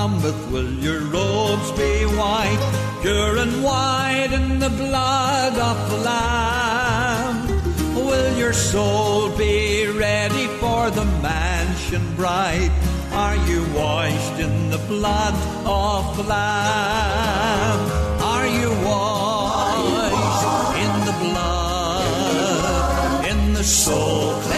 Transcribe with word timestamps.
Cometh, 0.00 0.42
will 0.50 0.72
your 0.86 1.02
robes 1.16 1.70
be 1.72 1.92
white, 2.20 2.62
pure 3.02 3.36
and 3.36 3.62
white 3.62 4.30
in 4.32 4.58
the 4.58 4.70
blood 4.82 5.54
of 5.70 5.76
the 5.90 5.98
Lamb? 6.10 7.36
Will 8.08 8.32
your 8.38 8.54
soul 8.54 9.28
be 9.36 9.88
ready 10.06 10.46
for 10.60 10.90
the 10.90 11.04
mansion 11.28 12.02
bright? 12.16 12.72
Are 13.12 13.36
you 13.48 13.60
washed 13.74 14.36
in 14.46 14.70
the 14.70 14.82
blood 14.92 15.34
of 15.66 16.16
the 16.16 16.26
Lamb? 16.34 17.80
Are 18.34 18.48
you 18.60 18.70
washed 18.88 20.76
in 20.84 20.92
the 21.08 21.16
blood, 21.24 23.26
in 23.32 23.52
the 23.52 23.64
soul 23.64 24.49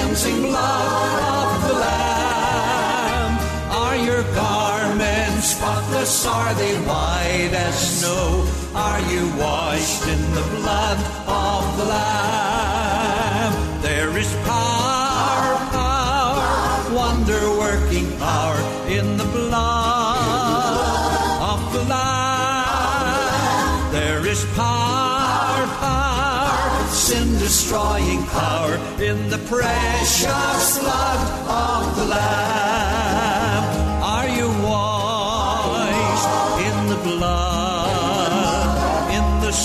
Are 6.13 6.53
they 6.55 6.77
white 6.81 7.55
as 7.55 8.01
snow? 8.01 8.47
Are 8.75 9.01
you 9.11 9.35
washed 9.39 10.07
in 10.07 10.21
the 10.35 10.43
blood 10.57 10.99
of 11.27 11.77
the 11.79 11.87
Lamb? 11.87 13.81
There 13.81 14.15
is 14.19 14.31
power, 14.45 15.57
power, 15.73 16.95
wonder 16.95 17.41
working 17.59 18.15
power 18.19 18.61
in 18.89 19.17
the 19.17 19.25
blood 19.25 21.17
of 21.51 21.73
the 21.73 21.85
Lamb. 21.85 23.93
There 23.93 24.27
is 24.27 24.45
power, 24.55 25.67
power, 25.81 26.89
sin 26.91 27.39
destroying 27.39 28.23
power 28.27 28.77
in 29.01 29.31
the 29.31 29.39
precious 29.49 30.79
blood 30.79 31.21
of 31.49 31.97
the 31.97 32.05
Lamb. 32.05 33.02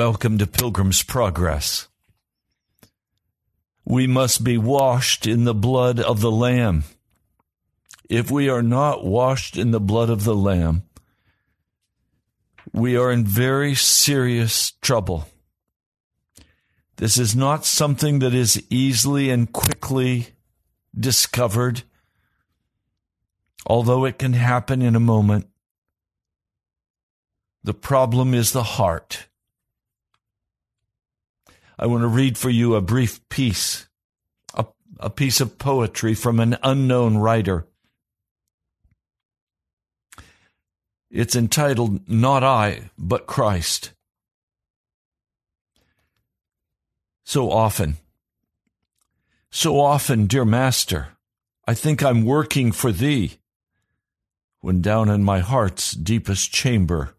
Welcome 0.00 0.38
to 0.38 0.46
Pilgrim's 0.46 1.02
Progress. 1.02 1.88
We 3.84 4.06
must 4.06 4.42
be 4.42 4.56
washed 4.56 5.26
in 5.26 5.44
the 5.44 5.52
blood 5.52 6.00
of 6.00 6.22
the 6.22 6.30
Lamb. 6.30 6.84
If 8.08 8.30
we 8.30 8.48
are 8.48 8.62
not 8.62 9.04
washed 9.04 9.58
in 9.58 9.72
the 9.72 9.78
blood 9.78 10.08
of 10.08 10.24
the 10.24 10.34
Lamb, 10.34 10.84
we 12.72 12.96
are 12.96 13.12
in 13.12 13.26
very 13.26 13.74
serious 13.74 14.70
trouble. 14.80 15.28
This 16.96 17.18
is 17.18 17.36
not 17.36 17.66
something 17.66 18.20
that 18.20 18.32
is 18.32 18.64
easily 18.70 19.28
and 19.28 19.52
quickly 19.52 20.28
discovered, 20.98 21.82
although 23.66 24.06
it 24.06 24.18
can 24.18 24.32
happen 24.32 24.80
in 24.80 24.96
a 24.96 25.00
moment. 25.14 25.46
The 27.62 27.74
problem 27.74 28.32
is 28.32 28.52
the 28.52 28.62
heart. 28.62 29.26
I 31.80 31.86
want 31.86 32.02
to 32.02 32.08
read 32.08 32.36
for 32.36 32.50
you 32.50 32.74
a 32.74 32.82
brief 32.82 33.26
piece, 33.30 33.88
a, 34.52 34.66
a 34.98 35.08
piece 35.08 35.40
of 35.40 35.56
poetry 35.56 36.12
from 36.12 36.38
an 36.38 36.58
unknown 36.62 37.16
writer. 37.16 37.66
It's 41.10 41.34
entitled 41.34 42.06
Not 42.06 42.44
I, 42.44 42.90
but 42.98 43.26
Christ. 43.26 43.92
So 47.24 47.50
often, 47.50 47.96
so 49.50 49.80
often, 49.80 50.26
dear 50.26 50.44
Master, 50.44 51.16
I 51.66 51.72
think 51.72 52.02
I'm 52.02 52.26
working 52.26 52.72
for 52.72 52.92
Thee, 52.92 53.38
when 54.60 54.82
down 54.82 55.08
in 55.08 55.24
my 55.24 55.38
heart's 55.38 55.92
deepest 55.92 56.52
chamber, 56.52 57.14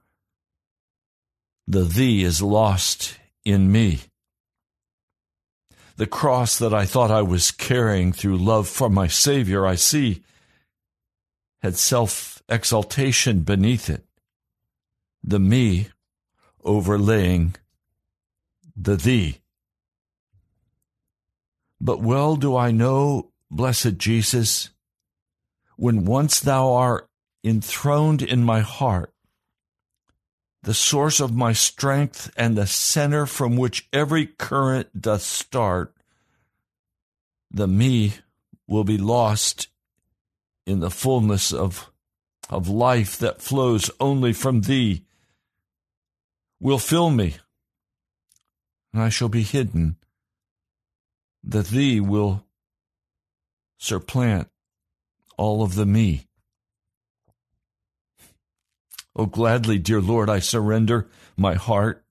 the 1.67 1.83
Thee 1.83 2.21
is 2.23 2.43
lost 2.43 3.17
in 3.43 3.71
me. 3.71 4.01
The 5.97 6.07
cross 6.07 6.57
that 6.57 6.73
I 6.73 6.85
thought 6.85 7.11
I 7.11 7.21
was 7.21 7.51
carrying 7.51 8.11
through 8.11 8.37
love 8.37 8.67
for 8.67 8.89
my 8.89 9.07
Savior, 9.07 9.65
I 9.65 9.75
see, 9.75 10.23
had 11.61 11.75
self 11.75 12.41
exaltation 12.49 13.41
beneath 13.41 13.89
it, 13.89 14.05
the 15.23 15.39
me 15.39 15.89
overlaying 16.63 17.55
the 18.75 18.95
thee. 18.95 19.41
But 21.79 22.01
well 22.01 22.35
do 22.35 22.55
I 22.55 22.71
know, 22.71 23.31
blessed 23.49 23.97
Jesus, 23.97 24.69
when 25.77 26.05
once 26.05 26.39
thou 26.39 26.73
art 26.73 27.07
enthroned 27.43 28.21
in 28.21 28.43
my 28.43 28.59
heart, 28.59 29.10
the 30.63 30.73
source 30.73 31.19
of 31.19 31.35
my 31.35 31.53
strength 31.53 32.31
and 32.37 32.55
the 32.55 32.67
center 32.67 33.25
from 33.25 33.57
which 33.57 33.87
every 33.91 34.27
current 34.27 35.01
doth 35.01 35.23
start, 35.23 35.93
the 37.49 37.67
me 37.67 38.13
will 38.67 38.83
be 38.83 38.97
lost 38.97 39.67
in 40.65 40.79
the 40.79 40.91
fullness 40.91 41.51
of, 41.51 41.91
of 42.49 42.69
life 42.69 43.17
that 43.17 43.41
flows 43.41 43.89
only 43.99 44.33
from 44.33 44.61
thee 44.61 45.03
will 46.59 46.77
fill 46.77 47.09
me, 47.09 47.37
and 48.93 49.01
I 49.01 49.09
shall 49.09 49.29
be 49.29 49.41
hidden, 49.41 49.97
that 51.43 51.67
thee 51.67 51.99
will 51.99 52.45
supplant 53.79 54.47
all 55.37 55.63
of 55.63 55.73
the 55.73 55.87
me. 55.87 56.27
Oh, 59.15 59.25
gladly, 59.25 59.77
dear 59.77 60.01
Lord, 60.01 60.29
I 60.29 60.39
surrender 60.39 61.07
my 61.35 61.55
heart, 61.55 62.05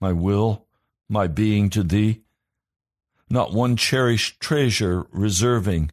my 0.00 0.12
will, 0.12 0.66
my 1.08 1.26
being 1.26 1.70
to 1.70 1.82
thee. 1.82 2.22
Not 3.30 3.52
one 3.52 3.76
cherished 3.76 4.40
treasure 4.40 5.06
reserving. 5.10 5.90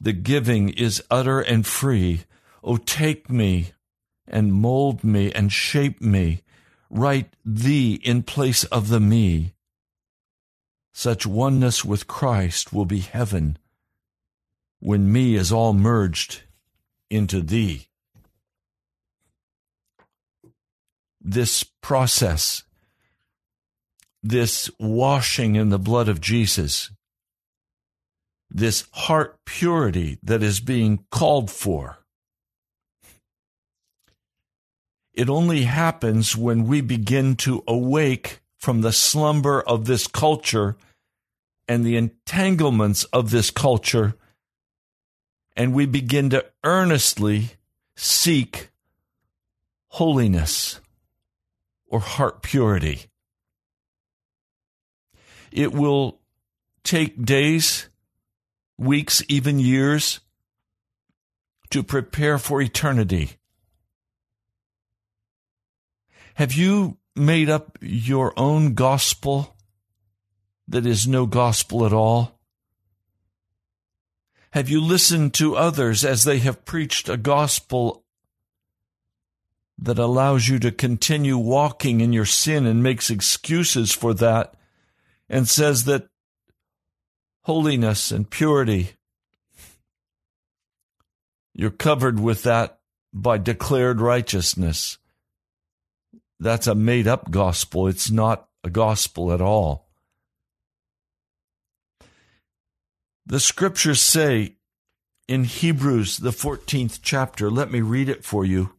The 0.00 0.12
giving 0.12 0.68
is 0.68 1.02
utter 1.10 1.40
and 1.40 1.66
free. 1.66 2.24
Oh, 2.62 2.76
take 2.76 3.30
me 3.30 3.72
and 4.26 4.52
mold 4.52 5.02
me 5.04 5.32
and 5.32 5.50
shape 5.50 6.00
me. 6.00 6.42
Write 6.90 7.34
thee 7.44 7.94
in 8.04 8.22
place 8.22 8.64
of 8.64 8.88
the 8.88 9.00
me. 9.00 9.54
Such 10.92 11.26
oneness 11.26 11.84
with 11.84 12.06
Christ 12.06 12.72
will 12.72 12.84
be 12.84 13.00
heaven 13.00 13.58
when 14.80 15.10
me 15.10 15.34
is 15.34 15.50
all 15.50 15.72
merged 15.72 16.42
into 17.10 17.40
thee. 17.40 17.88
This 21.24 21.62
process, 21.62 22.62
this 24.22 24.70
washing 24.78 25.56
in 25.56 25.70
the 25.70 25.78
blood 25.78 26.08
of 26.08 26.20
Jesus, 26.20 26.90
this 28.50 28.86
heart 28.92 29.38
purity 29.46 30.18
that 30.22 30.42
is 30.42 30.60
being 30.60 31.06
called 31.10 31.50
for, 31.50 31.98
it 35.14 35.30
only 35.30 35.62
happens 35.62 36.36
when 36.36 36.66
we 36.66 36.80
begin 36.80 37.36
to 37.36 37.64
awake 37.66 38.40
from 38.58 38.82
the 38.82 38.92
slumber 38.92 39.62
of 39.62 39.86
this 39.86 40.06
culture 40.06 40.76
and 41.66 41.84
the 41.84 41.96
entanglements 41.96 43.04
of 43.04 43.30
this 43.30 43.50
culture 43.50 44.14
and 45.56 45.72
we 45.72 45.86
begin 45.86 46.30
to 46.30 46.44
earnestly 46.64 47.50
seek 47.96 48.70
holiness 49.88 50.80
or 51.94 52.00
heart 52.00 52.42
purity. 52.42 53.04
It 55.52 55.72
will 55.72 56.18
take 56.82 57.24
days, 57.24 57.88
weeks, 58.76 59.22
even 59.28 59.60
years 59.60 60.18
to 61.70 61.84
prepare 61.84 62.36
for 62.38 62.60
eternity. 62.60 63.36
Have 66.34 66.52
you 66.52 66.96
made 67.14 67.48
up 67.48 67.78
your 67.80 68.32
own 68.36 68.74
gospel 68.74 69.54
that 70.66 70.84
is 70.84 71.06
no 71.06 71.26
gospel 71.26 71.86
at 71.86 71.92
all? 71.92 72.40
Have 74.50 74.68
you 74.68 74.80
listened 74.80 75.32
to 75.34 75.54
others 75.54 76.04
as 76.04 76.24
they 76.24 76.40
have 76.40 76.64
preached 76.64 77.08
a 77.08 77.16
gospel 77.16 78.03
that 79.78 79.98
allows 79.98 80.48
you 80.48 80.58
to 80.60 80.70
continue 80.70 81.36
walking 81.36 82.00
in 82.00 82.12
your 82.12 82.24
sin 82.24 82.66
and 82.66 82.82
makes 82.82 83.10
excuses 83.10 83.92
for 83.92 84.14
that 84.14 84.54
and 85.28 85.48
says 85.48 85.84
that 85.84 86.08
holiness 87.42 88.10
and 88.10 88.30
purity, 88.30 88.90
you're 91.54 91.70
covered 91.70 92.20
with 92.20 92.42
that 92.44 92.78
by 93.12 93.38
declared 93.38 94.00
righteousness? 94.00 94.98
That's 96.40 96.66
a 96.66 96.74
made 96.74 97.06
up 97.06 97.30
gospel. 97.30 97.86
It's 97.86 98.10
not 98.10 98.48
a 98.62 98.70
gospel 98.70 99.32
at 99.32 99.40
all. 99.40 99.88
The 103.26 103.40
scriptures 103.40 104.02
say 104.02 104.56
in 105.26 105.44
Hebrews, 105.44 106.18
the 106.18 106.30
14th 106.30 107.00
chapter, 107.02 107.50
let 107.50 107.70
me 107.70 107.80
read 107.80 108.08
it 108.08 108.24
for 108.24 108.44
you. 108.44 108.73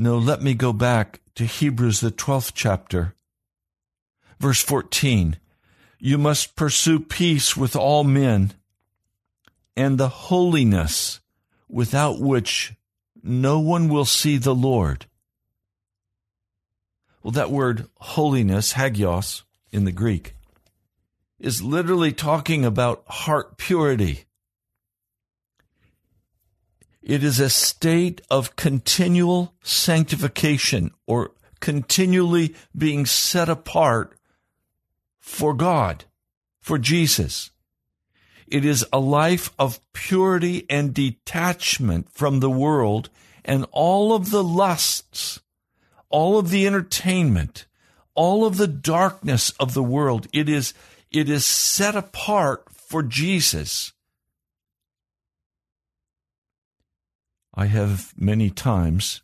No, 0.00 0.16
let 0.16 0.40
me 0.40 0.54
go 0.54 0.72
back 0.72 1.20
to 1.34 1.44
Hebrews, 1.44 2.00
the 2.00 2.10
12th 2.10 2.52
chapter, 2.54 3.14
verse 4.38 4.62
14. 4.62 5.36
You 5.98 6.16
must 6.16 6.56
pursue 6.56 7.00
peace 7.00 7.54
with 7.54 7.76
all 7.76 8.02
men 8.02 8.54
and 9.76 9.98
the 9.98 10.08
holiness 10.08 11.20
without 11.68 12.18
which 12.18 12.72
no 13.22 13.58
one 13.60 13.90
will 13.90 14.06
see 14.06 14.38
the 14.38 14.54
Lord. 14.54 15.04
Well, 17.22 17.32
that 17.32 17.50
word 17.50 17.86
holiness, 17.96 18.72
hagios, 18.72 19.42
in 19.70 19.84
the 19.84 19.92
Greek, 19.92 20.34
is 21.38 21.62
literally 21.62 22.12
talking 22.12 22.64
about 22.64 23.04
heart 23.06 23.58
purity. 23.58 24.24
It 27.02 27.24
is 27.24 27.40
a 27.40 27.50
state 27.50 28.20
of 28.30 28.56
continual 28.56 29.54
sanctification 29.62 30.92
or 31.06 31.32
continually 31.60 32.54
being 32.76 33.06
set 33.06 33.48
apart 33.48 34.16
for 35.18 35.54
God, 35.54 36.04
for 36.60 36.78
Jesus. 36.78 37.50
It 38.46 38.64
is 38.64 38.84
a 38.92 39.00
life 39.00 39.50
of 39.58 39.80
purity 39.92 40.66
and 40.68 40.92
detachment 40.92 42.12
from 42.12 42.40
the 42.40 42.50
world 42.50 43.08
and 43.44 43.66
all 43.72 44.12
of 44.12 44.30
the 44.30 44.44
lusts 44.44 45.40
all 46.10 46.38
of 46.38 46.50
the 46.50 46.66
entertainment, 46.66 47.66
all 48.14 48.44
of 48.44 48.56
the 48.56 48.66
darkness 48.66 49.50
of 49.58 49.72
the 49.72 49.82
world. 49.82 50.26
It 50.32 50.48
is, 50.48 50.74
it 51.10 51.30
is 51.30 51.46
set 51.46 51.94
apart 51.94 52.64
for 52.72 53.02
Jesus. 53.02 53.92
I 57.54 57.66
have 57.66 58.14
many 58.16 58.50
times, 58.50 59.22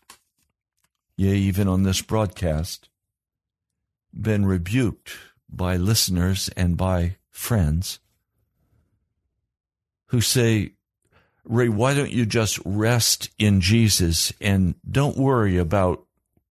yea, 1.16 1.36
even 1.36 1.68
on 1.68 1.82
this 1.84 2.02
broadcast, 2.02 2.88
been 4.12 4.46
rebuked 4.46 5.12
by 5.48 5.76
listeners 5.76 6.50
and 6.56 6.76
by 6.76 7.16
friends 7.30 8.00
who 10.06 10.20
say, 10.20 10.72
Ray, 11.44 11.68
why 11.68 11.94
don't 11.94 12.10
you 12.10 12.26
just 12.26 12.58
rest 12.64 13.30
in 13.38 13.60
Jesus 13.60 14.32
and 14.40 14.74
don't 14.88 15.16
worry 15.16 15.58
about 15.58 16.04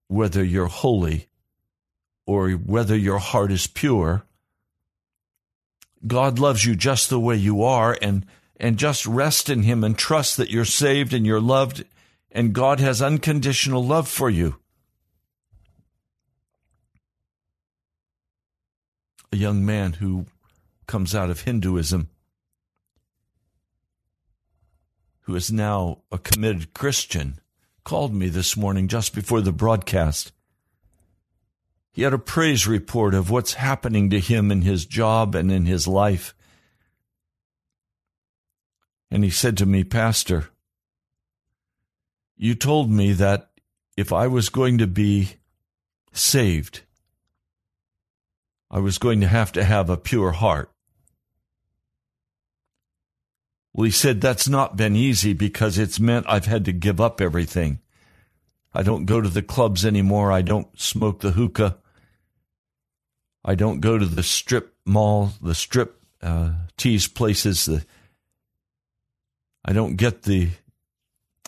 whether 0.08 0.42
you're 0.42 0.66
holy 0.66 1.28
or 2.26 2.50
whether 2.50 2.96
your 2.96 3.18
heart 3.18 3.52
is 3.52 3.66
pure. 3.66 4.24
God 6.06 6.38
loves 6.38 6.64
you 6.64 6.74
just 6.74 7.10
the 7.10 7.20
way 7.20 7.36
you 7.36 7.62
are 7.62 7.96
and 8.00 8.24
and 8.58 8.78
just 8.78 9.06
rest 9.06 9.48
in 9.48 9.62
him 9.62 9.84
and 9.84 9.96
trust 9.96 10.36
that 10.36 10.50
you're 10.50 10.64
saved 10.64 11.12
and 11.12 11.26
you're 11.26 11.40
loved 11.40 11.84
and 12.32 12.52
God 12.52 12.80
has 12.80 13.00
unconditional 13.00 13.84
love 13.84 14.08
for 14.08 14.28
you. 14.28 14.56
A 19.32 19.36
young 19.36 19.64
man 19.64 19.94
who 19.94 20.26
comes 20.86 21.14
out 21.14 21.30
of 21.30 21.42
Hinduism 21.42 22.08
who 25.26 25.34
is 25.34 25.50
now 25.50 25.98
a 26.12 26.18
committed 26.18 26.72
Christian 26.72 27.40
called 27.82 28.14
me 28.14 28.28
this 28.28 28.56
morning 28.56 28.86
just 28.86 29.12
before 29.12 29.40
the 29.40 29.52
broadcast. 29.52 30.30
He 31.92 32.02
had 32.02 32.12
a 32.12 32.18
praise 32.18 32.66
report 32.66 33.12
of 33.12 33.28
what's 33.28 33.54
happening 33.54 34.10
to 34.10 34.20
him 34.20 34.52
in 34.52 34.62
his 34.62 34.86
job 34.86 35.34
and 35.34 35.50
in 35.50 35.66
his 35.66 35.88
life. 35.88 36.32
And 39.10 39.24
he 39.24 39.30
said 39.30 39.56
to 39.58 39.66
me, 39.66 39.84
Pastor, 39.84 40.48
you 42.36 42.54
told 42.54 42.90
me 42.90 43.12
that 43.12 43.50
if 43.96 44.12
I 44.12 44.26
was 44.26 44.48
going 44.48 44.78
to 44.78 44.86
be 44.86 45.30
saved, 46.12 46.82
I 48.70 48.78
was 48.80 48.98
going 48.98 49.20
to 49.20 49.28
have 49.28 49.52
to 49.52 49.64
have 49.64 49.88
a 49.88 49.96
pure 49.96 50.32
heart. 50.32 50.70
Well, 53.72 53.84
he 53.84 53.90
said 53.90 54.20
that's 54.20 54.48
not 54.48 54.76
been 54.76 54.96
easy 54.96 55.34
because 55.34 55.78
it's 55.78 56.00
meant 56.00 56.26
I've 56.28 56.46
had 56.46 56.64
to 56.64 56.72
give 56.72 57.00
up 57.00 57.20
everything. 57.20 57.80
I 58.74 58.82
don't 58.82 59.06
go 59.06 59.20
to 59.20 59.28
the 59.28 59.42
clubs 59.42 59.86
anymore. 59.86 60.32
I 60.32 60.42
don't 60.42 60.68
smoke 60.78 61.20
the 61.20 61.32
hookah. 61.32 61.78
I 63.44 63.54
don't 63.54 63.80
go 63.80 63.96
to 63.96 64.04
the 64.04 64.22
strip 64.22 64.74
mall, 64.84 65.32
the 65.40 65.54
strip 65.54 66.02
uh, 66.22 66.52
tease 66.76 67.06
places. 67.06 67.66
The, 67.66 67.84
I 69.66 69.72
don't 69.72 69.96
get 69.96 70.22
the 70.22 70.50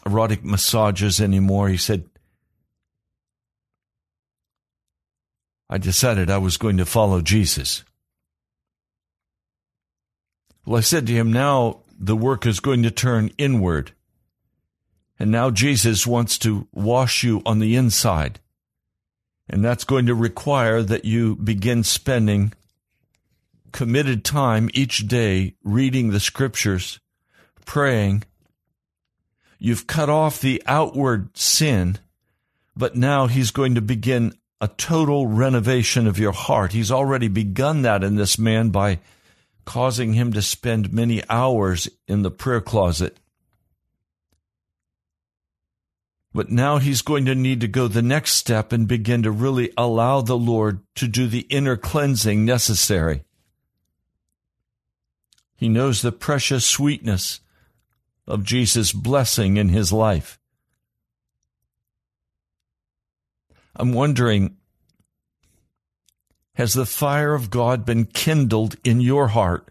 erotic 0.05 0.45
massages 0.45 1.21
anymore. 1.21 1.69
He 1.69 1.77
said, 1.77 2.05
I 5.71 5.79
decided 5.79 6.29
I 6.29 6.39
was 6.39 6.57
going 6.57 6.79
to 6.79 6.85
follow 6.85 7.21
Jesus. 7.21 7.85
Well, 10.67 10.79
I 10.79 10.81
said 10.81 11.07
to 11.07 11.13
him, 11.13 11.33
now 11.33 11.81
the 11.99 12.17
work 12.17 12.45
is 12.45 12.61
going 12.61 12.83
to 12.83 12.91
turn 12.91 13.31
inward. 13.39 13.93
And 15.19 15.31
now 15.31 15.51
Jesus 15.51 16.07
wants 16.07 16.39
to 16.39 16.67
wash 16.73 17.23
you 17.23 17.41
on 17.47 17.59
the 17.59 17.77
inside. 17.77 18.41
And 19.49 19.65
that's 19.65 19.85
going 19.85 20.07
to 20.07 20.15
require 20.15 20.83
that 20.83 21.05
you 21.05 21.37
begin 21.37 21.85
spending 21.85 22.53
committed 23.73 24.25
time 24.25 24.71
each 24.75 25.07
day 25.07 25.55
reading 25.63 26.11
the 26.11 26.21
scriptures, 26.21 27.01
praying. 27.69 28.25
You've 29.59 29.87
cut 29.87 30.09
off 30.09 30.41
the 30.41 30.63
outward 30.65 31.37
sin, 31.37 31.99
but 32.75 32.97
now 32.97 33.27
he's 33.27 33.51
going 33.51 33.75
to 33.75 33.83
begin 33.83 34.33
a 34.59 34.69
total 34.69 35.27
renovation 35.27 36.07
of 36.07 36.19
your 36.19 36.33
heart. 36.33 36.73
He's 36.73 36.91
already 36.91 37.29
begun 37.29 37.83
that 37.83 38.03
in 38.03 38.17
this 38.17 38.39
man 38.39 38.71
by 38.71 39.01
causing 39.67 40.15
him 40.15 40.33
to 40.33 40.41
spend 40.41 40.95
many 40.95 41.23
hours 41.29 41.91
in 42.09 42.23
the 42.23 42.31
prayer 42.31 42.63
closet. 42.63 43.19
But 46.33 46.51
now 46.51 46.79
he's 46.79 47.03
going 47.03 47.27
to 47.27 47.35
need 47.35 47.61
to 47.61 47.69
go 47.69 47.87
the 47.87 48.01
next 48.01 48.33
step 48.33 48.73
and 48.73 48.89
begin 48.89 49.23
to 49.25 49.31
really 49.31 49.73
allow 49.77 50.23
the 50.23 50.39
Lord 50.39 50.81
to 50.95 51.07
do 51.07 51.27
the 51.27 51.47
inner 51.51 51.77
cleansing 51.77 52.47
necessary. 52.47 53.25
He 55.55 55.69
knows 55.69 56.01
the 56.01 56.13
precious 56.13 56.65
sweetness 56.65 57.41
of 58.29 58.45
Jesus' 58.45 58.93
blessing 58.93 59.57
in 59.57 59.71
his 59.71 59.93
life. 59.93 60.39
I'm 63.75 63.93
wondering 63.93 64.59
has 66.59 66.75
the 66.75 66.87
fire 66.87 67.35
of 67.35 67.51
God 67.51 67.85
been 67.85 68.05
kindled 68.05 68.75
in 68.83 69.01
your 69.01 69.29
heart? 69.29 69.69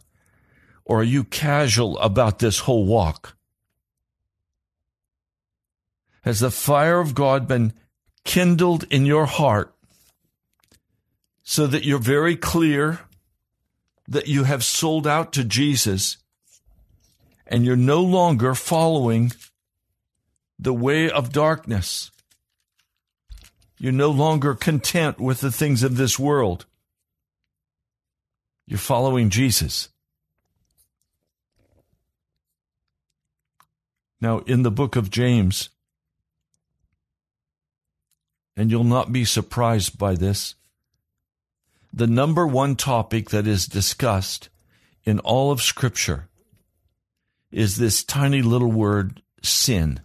Or 0.86 1.02
are 1.02 1.04
you 1.04 1.26
casual 1.26 2.00
about 2.00 2.40
this 2.40 2.60
whole 2.60 2.86
walk? 2.86 3.36
Has 6.22 6.40
the 6.40 6.50
fire 6.50 7.02
of 7.02 7.14
God 7.14 7.46
been 7.46 7.74
kindled 8.24 8.86
in 8.90 9.06
your 9.06 9.26
heart 9.26 9.76
so 11.44 11.68
that 11.68 11.84
you're 11.84 12.00
very 12.00 12.38
clear 12.38 13.02
that 14.08 14.28
you 14.28 14.46
have 14.46 14.64
sold 14.64 15.06
out 15.06 15.34
to 15.34 15.44
Jesus 15.44 16.18
and 17.48 17.66
you're 17.66 17.76
no 17.76 18.02
longer 18.02 18.54
following 18.54 19.32
the 20.60 20.74
way 20.74 21.10
of 21.10 21.32
darkness? 21.32 22.12
You're 23.80 23.92
no 23.92 24.10
longer 24.10 24.56
content 24.56 25.20
with 25.20 25.42
the 25.42 25.52
things 25.52 25.84
of 25.84 25.98
this 25.98 26.18
world. 26.18 26.66
You're 28.66 28.80
following 28.80 29.30
Jesus. 29.30 29.90
Now, 34.20 34.40
in 34.40 34.64
the 34.64 34.72
book 34.72 34.96
of 34.96 35.12
James, 35.12 35.70
and 38.56 38.72
you'll 38.72 38.84
not 38.84 39.14
be 39.14 39.24
surprised 39.24 40.00
by 40.00 40.16
this, 40.16 40.56
the 41.94 42.08
number 42.08 42.46
one 42.48 42.76
topic 42.76 43.30
that 43.30 43.46
is 43.46 43.68
discussed 43.68 44.50
in 45.04 45.20
all 45.20 45.52
of 45.52 45.62
Scripture 45.62 46.28
is 47.52 47.78
this 47.78 48.04
tiny 48.04 48.42
little 48.42 48.72
word, 48.72 49.22
sin. 49.42 50.00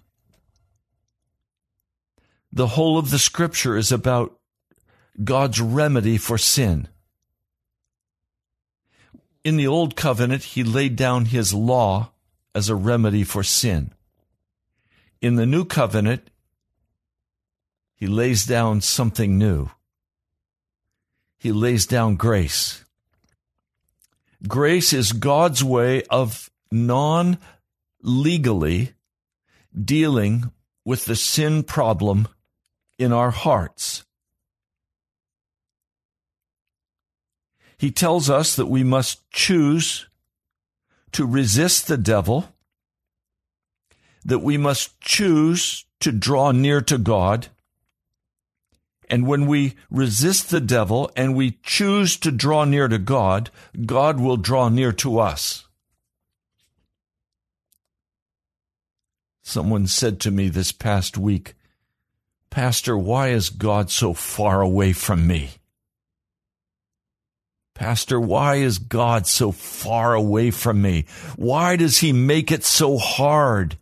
The 2.53 2.69
whole 2.69 2.99
of 2.99 3.11
the 3.11 3.19
Scripture 3.19 3.77
is 3.77 3.91
about 3.91 4.39
God's 5.25 5.61
remedy 5.61 6.19
for 6.19 6.39
sin 6.39 6.89
in 9.45 9.57
the 9.57 9.67
Old 9.67 9.97
Covenant, 9.97 10.43
he 10.45 10.63
laid 10.63 10.97
down 10.97 11.27
his 11.27 11.53
law 11.53 12.13
as 12.55 12.69
a 12.69 12.75
remedy 12.75 13.25
for 13.25 13.43
sin. 13.43 13.93
In 15.21 15.37
the 15.37 15.47
New 15.47 15.65
Covenant, 15.65 16.31
he 17.95 18.07
lays 18.07 18.47
down 18.47 18.81
something 18.81 19.39
new. 19.39 19.71
He 21.39 21.53
lays 21.53 21.87
down 21.87 22.17
grace. 22.17 22.85
Grace 24.47 24.93
is 24.93 25.13
God's 25.13 25.63
way 25.63 26.03
of 26.05 26.51
non 26.73 27.39
legally 28.03 28.93
dealing 29.85 30.51
with 30.85 31.05
the 31.05 31.17
sin 31.17 31.63
problem 31.63 32.27
in 32.99 33.13
our 33.13 33.31
hearts. 33.31 34.05
He 37.79 37.91
tells 37.91 38.31
us 38.31 38.55
that 38.57 38.67
we 38.67 38.85
must 38.85 39.29
choose 39.31 40.09
to 41.13 41.27
resist 41.27 41.89
the 41.89 41.97
devil, 41.97 42.49
that 44.25 44.39
we 44.39 44.57
must 44.57 45.01
choose 45.01 45.85
to 46.01 46.13
draw 46.13 46.53
near 46.53 46.81
to 46.81 46.97
God. 46.97 47.49
And 49.11 49.27
when 49.27 49.47
we 49.47 49.75
resist 49.91 50.51
the 50.51 50.61
devil 50.61 51.11
and 51.17 51.35
we 51.35 51.59
choose 51.63 52.17
to 52.19 52.31
draw 52.31 52.65
near 52.65 52.89
to 52.89 52.99
God, 52.99 53.51
God 53.85 54.21
will 54.21 54.37
draw 54.37 54.69
near 54.69 54.93
to 54.93 55.19
us. 55.19 55.67
Someone 59.43 59.87
said 59.87 60.21
to 60.21 60.31
me 60.31 60.49
this 60.49 60.73
past 60.73 61.19
week, 61.19 61.55
Pastor, 62.51 62.97
why 62.97 63.29
is 63.29 63.51
God 63.51 63.91
so 63.91 64.15
far 64.15 64.61
away 64.61 64.93
from 64.93 65.27
me? 65.27 65.51
Pastor, 67.75 68.21
why 68.21 68.57
is 68.57 68.79
God 68.79 69.27
so 69.27 69.51
far 69.51 70.15
away 70.15 70.51
from 70.51 70.83
me? 70.83 71.07
Why 71.37 71.77
does 71.77 71.99
he 71.99 72.13
make 72.13 72.53
it 72.53 72.65
so 72.65 72.99
hard? 72.99 73.79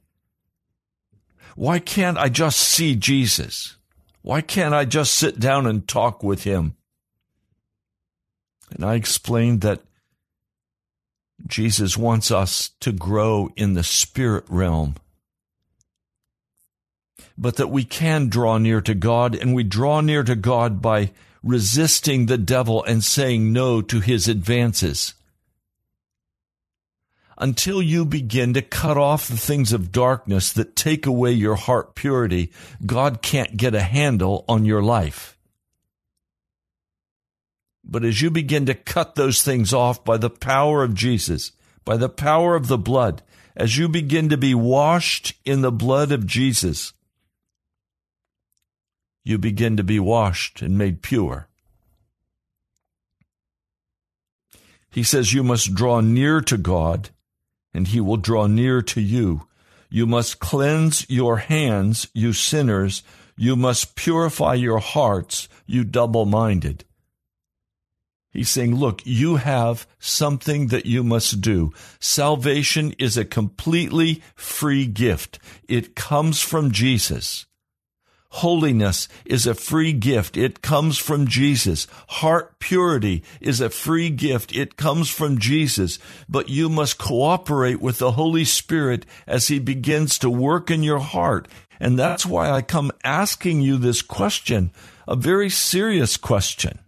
Why 1.57 1.79
can't 1.79 2.17
I 2.17 2.29
just 2.29 2.59
see 2.59 2.95
Jesus? 2.95 3.77
Why 4.23 4.41
can't 4.41 4.75
I 4.75 4.85
just 4.85 5.15
sit 5.15 5.39
down 5.41 5.67
and 5.67 5.87
talk 5.87 6.23
with 6.23 6.45
him? 6.45 6.77
And 8.71 8.85
I 8.85 8.95
explained 8.95 9.63
that 9.63 9.83
Jesus 11.47 11.97
wants 11.97 12.31
us 12.31 12.71
to 12.81 12.93
grow 12.93 13.51
in 13.57 13.75
the 13.75 13.83
spirit 13.83 14.45
realm, 14.49 14.95
but 17.41 17.57
that 17.57 17.71
we 17.71 17.85
can 17.85 18.29
draw 18.29 18.59
near 18.59 18.83
to 18.83 18.95
God, 18.95 19.35
and 19.35 19.55
we 19.55 19.65
draw 19.65 20.03
near 20.03 20.23
to 20.23 20.37
God 20.37 20.83
by 20.83 21.11
resisting 21.43 22.27
the 22.27 22.37
devil 22.37 22.85
and 22.85 23.03
saying 23.03 23.51
no 23.51 23.81
to 23.81 24.01
his 24.01 24.29
advances. 24.29 25.15
Until 27.39 27.81
you 27.81 28.05
begin 28.05 28.53
to 28.53 28.61
cut 28.61 28.99
off 28.99 29.27
the 29.27 29.39
things 29.39 29.73
of 29.73 29.91
darkness 29.91 30.53
that 30.53 30.77
take 30.77 31.07
away 31.07 31.33
your 31.33 31.55
heart 31.55 31.95
purity, 31.95 32.53
God 32.85 33.23
can't 33.23 33.57
get 33.57 33.75
a 33.75 33.81
handle 33.81 34.45
on 34.47 34.67
your 34.67 34.83
life. 34.83 35.39
But 37.83 38.05
as 38.05 38.21
you 38.21 38.31
begin 38.31 38.67
to 38.67 38.75
cut 38.75 39.15
those 39.15 39.43
things 39.43 39.73
off 39.73 40.05
by 40.05 40.19
the 40.19 40.29
power 40.29 40.85
of 40.85 40.95
Jesus, 40.95 41.53
by 41.87 41.97
the 41.97 42.11
power 42.11 42.55
of 42.55 42.69
the 42.69 42.77
blood, 42.77 43.23
as 43.57 43.79
you 43.79 43.89
begin 43.89 44.29
to 44.29 44.37
be 44.37 44.55
washed 44.55 45.33
in 45.47 45.63
the 45.63 45.73
blood 45.73 46.13
of 46.13 46.27
Jesus, 46.27 46.93
you 49.25 49.39
begin 49.39 49.77
to 49.77 49.85
be 49.85 50.01
washed 50.01 50.63
and 50.63 50.79
made 50.79 51.03
pure. 51.03 51.49
He 54.91 55.03
says 55.03 55.33
you 55.33 55.45
must 55.45 55.75
draw 55.75 56.01
near 56.01 56.41
to 56.41 56.57
God 56.57 57.11
and 57.73 57.89
he 57.89 58.01
will 58.01 58.17
draw 58.17 58.47
near 58.47 58.83
to 58.83 59.01
you. 59.01 59.47
You 59.89 60.07
must 60.07 60.41
cleanse 60.41 61.09
your 61.09 61.39
hands, 61.39 62.09
you 62.15 62.33
sinners. 62.33 63.03
You 63.37 63.57
must 63.57 63.95
purify 63.95 64.55
your 64.55 64.81
hearts, 64.81 65.49
you 65.67 65.83
double 65.83 66.27
minded. 66.27 66.85
He's 68.31 68.51
saying, 68.51 68.77
look, 68.77 69.01
you 69.05 69.37
have 69.37 69.87
something 69.99 70.69
that 70.69 70.87
you 70.87 71.03
must 71.03 71.41
do. 71.41 71.73
Salvation 71.99 72.95
is 72.99 73.17
a 73.17 73.25
completely 73.25 74.23
free 74.35 74.87
gift. 74.87 75.39
It 75.69 75.97
comes 75.97 76.41
from 76.43 76.71
Jesus. 76.71 77.47
Holiness 78.35 79.09
is 79.25 79.45
a 79.45 79.55
free 79.55 79.93
gift. 79.93 80.37
It 80.37 80.63
comes 80.63 80.99
from 80.99 81.27
Jesus. 81.27 81.89
Heart 82.09 82.61
purity 82.61 83.25
is 83.41 83.61
a 83.61 83.71
free 83.71 84.09
gift. 84.09 84.55
It 84.55 84.77
comes 84.77 85.11
from 85.11 85.39
Jesus. 85.39 85.99
But 86.29 86.49
you 86.49 86.69
must 86.69 86.97
cooperate 86.97 87.81
with 87.81 87.99
the 87.99 88.13
Holy 88.13 88.45
Spirit 88.45 89.05
as 89.27 89.49
He 89.49 89.59
begins 89.59 90.17
to 90.19 90.31
work 90.31 90.71
in 90.71 90.85
your 90.85 91.01
heart. 91.01 91.49
And 91.81 91.99
that's 91.99 92.25
why 92.25 92.51
I 92.51 92.63
come 92.63 92.93
asking 93.03 93.63
you 93.63 93.79
this 93.79 94.01
question, 94.01 94.71
a 95.09 95.17
very 95.17 95.51
serious 95.51 96.17
question. 96.17 96.79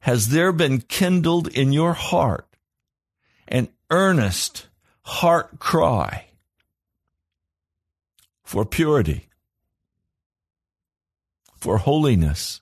Has 0.00 0.30
there 0.30 0.52
been 0.52 0.80
kindled 0.80 1.46
in 1.48 1.72
your 1.72 1.92
heart 1.92 2.48
an 3.46 3.68
earnest 3.90 4.66
heart 5.02 5.60
cry 5.60 6.26
for 8.42 8.64
purity? 8.64 9.25
For 11.56 11.78
holiness, 11.78 12.60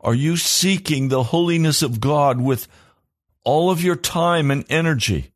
Are 0.00 0.14
you 0.14 0.36
seeking 0.36 1.08
the 1.08 1.22
holiness 1.22 1.80
of 1.82 2.00
God 2.00 2.40
with 2.40 2.66
all 3.44 3.70
of 3.70 3.82
your 3.82 3.96
time 3.96 4.50
and 4.50 4.64
energy? 4.68 5.32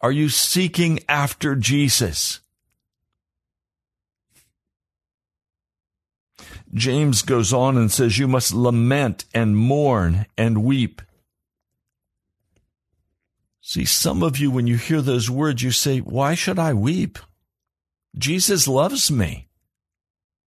Are 0.00 0.12
you 0.12 0.28
seeking 0.28 1.00
after 1.08 1.54
Jesus? 1.54 2.40
James 6.74 7.22
goes 7.22 7.52
on 7.52 7.76
and 7.76 7.90
says, 7.90 8.18
You 8.18 8.28
must 8.28 8.52
lament 8.52 9.24
and 9.32 9.56
mourn 9.56 10.26
and 10.36 10.64
weep. 10.64 11.02
See, 13.60 13.84
some 13.84 14.22
of 14.22 14.38
you, 14.38 14.50
when 14.50 14.66
you 14.66 14.76
hear 14.76 15.02
those 15.02 15.28
words, 15.28 15.62
you 15.62 15.72
say, 15.72 15.98
Why 15.98 16.34
should 16.34 16.58
I 16.58 16.74
weep? 16.74 17.18
Jesus 18.16 18.66
loves 18.68 19.10
me. 19.10 19.47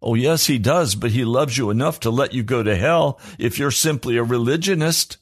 Oh, 0.01 0.15
yes, 0.15 0.47
he 0.47 0.57
does, 0.57 0.95
but 0.95 1.11
he 1.11 1.23
loves 1.23 1.57
you 1.57 1.69
enough 1.69 1.99
to 2.01 2.09
let 2.09 2.33
you 2.33 2.41
go 2.41 2.63
to 2.63 2.75
hell 2.75 3.19
if 3.37 3.59
you're 3.59 3.71
simply 3.71 4.17
a 4.17 4.23
religionist. 4.23 5.17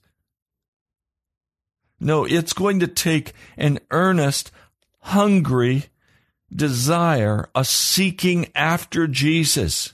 No, 1.99 2.23
it's 2.23 2.53
going 2.53 2.79
to 2.79 2.87
take 2.87 3.33
an 3.57 3.79
earnest, 3.91 4.51
hungry 4.99 5.85
desire, 6.53 7.49
a 7.53 7.65
seeking 7.65 8.47
after 8.55 9.05
Jesus. 9.05 9.93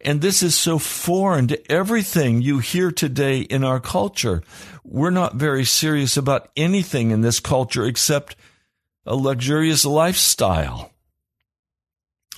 And 0.00 0.20
this 0.20 0.42
is 0.42 0.54
so 0.54 0.78
foreign 0.78 1.46
to 1.48 1.72
everything 1.72 2.40
you 2.40 2.58
hear 2.58 2.90
today 2.90 3.40
in 3.40 3.64
our 3.64 3.80
culture. 3.80 4.42
We're 4.82 5.10
not 5.10 5.36
very 5.36 5.64
serious 5.64 6.16
about 6.16 6.50
anything 6.56 7.10
in 7.10 7.20
this 7.20 7.38
culture 7.38 7.84
except 7.84 8.34
a 9.06 9.14
luxurious 9.14 9.84
lifestyle, 9.84 10.90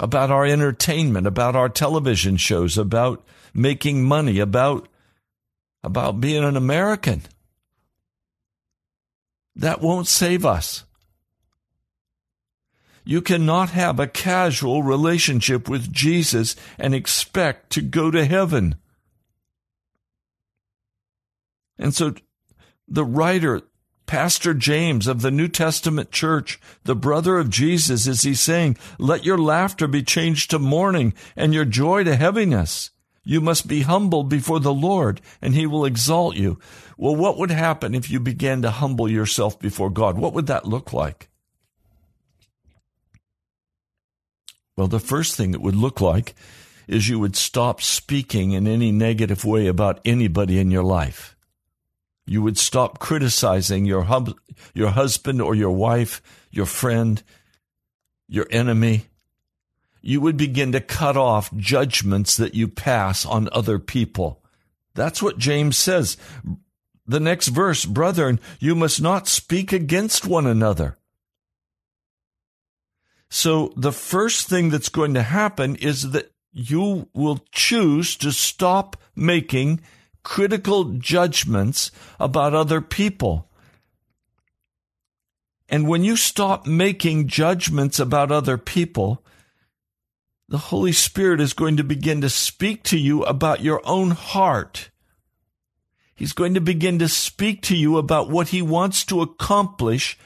about 0.00 0.30
our 0.30 0.44
entertainment, 0.44 1.26
about 1.26 1.56
our 1.56 1.68
television 1.68 2.37
shows, 2.37 2.78
about 2.78 3.25
making 3.54 4.04
money, 4.04 4.38
about, 4.38 4.88
about 5.82 6.20
being 6.20 6.44
an 6.44 6.56
American. 6.56 7.22
That 9.54 9.80
won't 9.80 10.06
save 10.06 10.46
us. 10.46 10.84
You 13.04 13.20
cannot 13.20 13.70
have 13.70 13.99
a 13.99 14.06
casual 14.06 14.82
relationship 14.82 15.68
with 15.68 15.92
Jesus 15.92 16.54
and 16.78 16.94
expect 16.94 17.70
to 17.70 17.82
go 17.82 18.11
to 18.11 18.25
heaven. 18.25 18.76
And 21.78 21.94
so 21.94 22.14
the 22.87 23.04
writer, 23.04 23.62
Pastor 24.12 24.52
James 24.52 25.07
of 25.07 25.23
the 25.23 25.31
New 25.31 25.49
Testament 25.49 26.11
church, 26.11 26.61
the 26.85 26.95
brother 26.95 27.38
of 27.38 27.49
Jesus, 27.49 28.07
is 28.07 28.21
he 28.21 28.35
saying, 28.35 28.76
let 28.99 29.25
your 29.25 29.38
laughter 29.38 29.88
be 29.88 30.02
changed 30.02 30.50
to 30.50 30.59
mourning 30.59 31.14
and 31.35 31.54
your 31.54 31.64
joy 31.64 32.04
to 32.04 32.14
heaviness. 32.14 32.90
You 33.25 33.40
must 33.40 33.66
be 33.66 33.81
humble 33.81 34.23
before 34.23 34.61
the 34.61 34.75
Lord 34.75 35.23
and 35.40 35.54
he 35.54 35.66
will 35.66 35.87
exalt 35.87 36.37
you. 36.37 36.59
Well, 36.99 37.16
what 37.16 37.38
would 37.38 37.50
happen 37.50 37.95
if 37.95 38.11
you 38.11 38.21
began 38.21 38.61
to 38.61 38.71
humble 38.71 39.11
yourself 39.11 39.59
before 39.59 39.88
God? 39.88 40.19
What 40.19 40.35
would 40.35 40.47
that 40.47 40.66
look 40.66 40.92
like? 40.92 41.31
Well, 44.76 44.88
the 44.88 45.00
first 45.00 45.37
thing 45.37 45.54
it 45.54 45.62
would 45.62 45.75
look 45.75 46.02
like 46.02 46.35
is 46.87 47.09
you 47.09 47.19
would 47.19 47.35
stop 47.35 47.81
speaking 47.81 48.52
in 48.52 48.66
any 48.66 48.92
negative 48.92 49.47
way 49.47 49.69
about 49.69 50.02
anybody 50.04 50.59
in 50.59 50.71
your 50.71 50.85
life. 50.85 51.35
You 52.26 52.43
would 52.43 52.59
stop 52.59 52.99
criticizing 52.99 53.85
your 53.85 54.02
hub, 54.02 54.37
your 54.75 54.91
husband 54.91 55.43
or 55.43 55.55
your 55.55 55.73
wife, 55.73 56.23
your 56.50 56.67
friend, 56.67 57.23
your 58.29 58.47
enemy. 58.50 59.07
You 60.00 60.21
would 60.21 60.37
begin 60.37 60.73
to 60.73 60.81
cut 60.81 61.17
off 61.17 61.55
judgments 61.57 62.37
that 62.37 62.55
you 62.55 62.69
pass 62.69 63.25
on 63.26 63.49
other 63.52 63.79
people. 63.79 64.43
That's 64.95 65.23
what 65.23 65.38
James 65.38 65.76
says. 65.76 66.17
The 67.07 67.21
next 67.21 67.49
verse, 67.49 67.85
brethren, 67.85 68.41
you 68.59 68.75
must 68.75 69.01
not 69.01 69.29
speak 69.29 69.73
against 69.73 70.27
one 70.27 70.46
another. 70.46 70.99
So 73.31 73.73
the 73.77 73.92
first 73.92 74.49
thing 74.49 74.70
that's 74.70 74.90
going 74.90 75.14
to 75.14 75.23
happen 75.23 75.77
is 75.77 76.11
that 76.11 76.33
you 76.53 77.09
will 77.14 77.44
choose 77.51 78.16
to 78.16 78.31
stop 78.31 78.96
making 79.16 79.81
critical 80.22 80.85
judgments 80.85 81.90
about 82.18 82.54
other 82.54 82.80
people. 82.80 83.48
And 85.68 85.88
when 85.88 86.04
you 86.04 86.16
stop 86.16 86.66
making 86.66 87.28
judgments 87.28 87.98
about 87.98 88.30
other 88.30 88.58
people, 88.58 89.24
the 90.48 90.58
Holy 90.58 90.92
Spirit 90.92 91.40
is 91.40 91.54
going 91.54 91.78
to 91.78 91.85
begin 91.85 92.20
to 92.20 92.28
speak 92.28 92.82
to 92.85 92.98
you 92.98 93.22
about 93.22 93.62
your 93.62 93.80
own 93.85 94.11
heart. 94.11 94.90
He's 96.14 96.35
going 96.35 96.54
to 96.54 96.61
begin 96.61 96.98
to 96.98 97.08
speak 97.08 97.62
to 97.62 97.76
you 97.76 97.96
about 97.96 98.28
what 98.28 98.48
he 98.48 98.61
wants 98.61 99.04
to 99.06 99.22
accomplish 99.22 100.18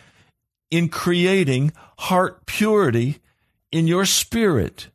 in 0.71 0.89
creating 0.89 1.73
heart 1.99 2.45
purity 2.47 3.21
in 3.71 3.87
your 3.87 4.05
spirit. 4.05 4.89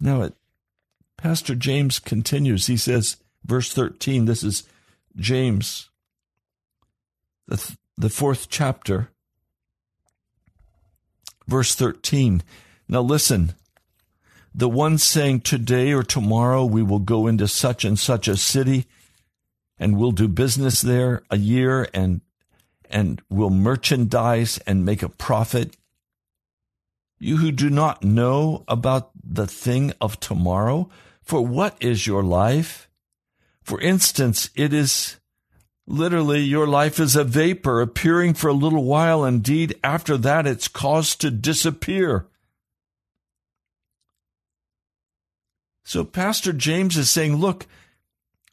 Now, 0.00 0.22
it, 0.22 0.34
Pastor 1.16 1.54
James 1.54 1.98
continues. 1.98 2.66
He 2.66 2.76
says, 2.76 3.16
verse 3.44 3.72
13, 3.72 4.24
this 4.24 4.42
is 4.42 4.64
James, 5.16 5.90
the, 7.46 7.56
th- 7.56 7.78
the 7.98 8.08
fourth 8.08 8.48
chapter, 8.48 9.10
verse 11.46 11.74
13. 11.74 12.42
Now, 12.88 13.02
listen. 13.02 13.54
The 14.52 14.68
one 14.68 14.98
saying, 14.98 15.40
Today 15.42 15.92
or 15.92 16.02
tomorrow 16.02 16.64
we 16.64 16.82
will 16.82 16.98
go 16.98 17.28
into 17.28 17.46
such 17.46 17.84
and 17.84 17.98
such 17.98 18.26
a 18.26 18.36
city 18.36 18.86
and 19.80 19.96
we'll 19.96 20.12
do 20.12 20.28
business 20.28 20.82
there 20.82 21.22
a 21.30 21.38
year 21.38 21.88
and 21.94 22.20
and 22.90 23.22
will 23.30 23.50
merchandise 23.50 24.58
and 24.66 24.84
make 24.84 25.02
a 25.02 25.08
profit. 25.08 25.76
You 27.18 27.36
who 27.38 27.52
do 27.52 27.70
not 27.70 28.04
know 28.04 28.64
about 28.66 29.10
the 29.22 29.46
thing 29.46 29.92
of 30.00 30.20
tomorrow, 30.20 30.88
for 31.22 31.44
what 31.44 31.76
is 31.80 32.06
your 32.06 32.22
life? 32.22 32.88
For 33.62 33.80
instance, 33.80 34.50
it 34.54 34.72
is 34.72 35.16
literally 35.86 36.40
your 36.40 36.66
life 36.66 36.98
is 36.98 37.16
a 37.16 37.24
vapor 37.24 37.80
appearing 37.80 38.34
for 38.34 38.48
a 38.48 38.54
little 38.54 38.84
while. 38.84 39.24
Indeed, 39.24 39.78
after 39.82 40.16
that, 40.18 40.46
it's 40.46 40.68
caused 40.68 41.20
to 41.20 41.30
disappear. 41.30 42.26
So 45.84 46.04
Pastor 46.04 46.52
James 46.52 46.96
is 46.96 47.10
saying, 47.10 47.36
look, 47.36 47.66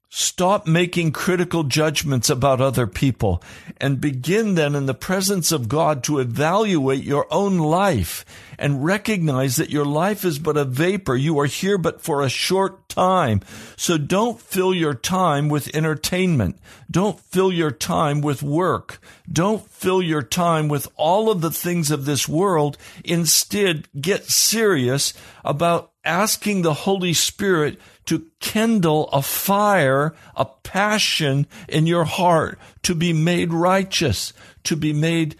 Stop 0.09 0.65
making 0.65 1.11
critical 1.11 1.63
judgments 1.63 2.29
about 2.29 2.61
other 2.61 2.87
people 2.87 3.43
and 3.75 3.99
begin 3.99 4.55
then 4.55 4.73
in 4.73 4.85
the 4.85 4.93
presence 4.93 5.51
of 5.51 5.67
God 5.67 6.01
to 6.05 6.19
evaluate 6.19 7.03
your 7.03 7.27
own 7.29 7.57
life 7.57 8.23
and 8.57 8.85
recognize 8.85 9.57
that 9.57 9.69
your 9.69 9.85
life 9.85 10.23
is 10.23 10.39
but 10.39 10.55
a 10.55 10.63
vapor. 10.63 11.17
You 11.17 11.37
are 11.39 11.45
here 11.45 11.77
but 11.77 12.01
for 12.01 12.21
a 12.21 12.29
short 12.29 12.87
time. 12.87 13.41
So 13.75 13.97
don't 13.97 14.39
fill 14.39 14.73
your 14.73 14.93
time 14.93 15.49
with 15.49 15.75
entertainment. 15.75 16.57
Don't 16.89 17.19
fill 17.19 17.51
your 17.51 17.71
time 17.71 18.21
with 18.21 18.41
work. 18.41 19.01
Don't 19.29 19.69
fill 19.69 20.01
your 20.01 20.23
time 20.23 20.69
with 20.69 20.87
all 20.95 21.29
of 21.29 21.41
the 21.41 21.51
things 21.51 21.91
of 21.91 22.05
this 22.05 22.29
world. 22.29 22.77
Instead, 23.03 23.89
get 23.99 24.23
serious 24.23 25.13
about 25.43 25.91
asking 26.05 26.61
the 26.61 26.73
Holy 26.73 27.13
Spirit 27.13 27.77
to 28.07 28.25
kindle 28.39 29.07
a 29.09 29.21
fire, 29.21 30.13
a 30.35 30.45
passion 30.45 31.45
in 31.69 31.85
your 31.85 32.05
heart 32.05 32.59
to 32.83 32.95
be 32.95 33.13
made 33.13 33.53
righteous, 33.53 34.33
to 34.63 34.75
be 34.75 34.91
made 34.91 35.35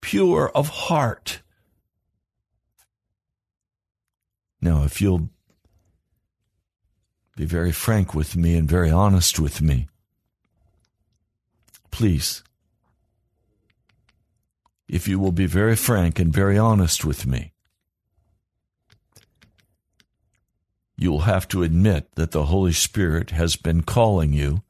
pure 0.00 0.50
of 0.54 0.68
heart. 0.68 1.40
Now, 4.60 4.84
if 4.84 5.00
you'll 5.00 5.28
be 7.36 7.44
very 7.44 7.72
frank 7.72 8.14
with 8.14 8.36
me 8.36 8.56
and 8.56 8.68
very 8.68 8.90
honest 8.90 9.40
with 9.40 9.60
me, 9.60 9.88
please, 11.90 12.44
if 14.88 15.08
you 15.08 15.18
will 15.18 15.32
be 15.32 15.46
very 15.46 15.74
frank 15.74 16.20
and 16.20 16.32
very 16.32 16.56
honest 16.56 17.04
with 17.04 17.26
me, 17.26 17.51
you'll 20.96 21.20
have 21.20 21.48
to 21.48 21.62
admit 21.62 22.14
that 22.14 22.30
the 22.32 22.46
Holy 22.46 22.72
Spirit 22.72 23.30
has 23.30 23.56
been 23.56 23.82
calling 23.82 24.32
you, 24.32 24.62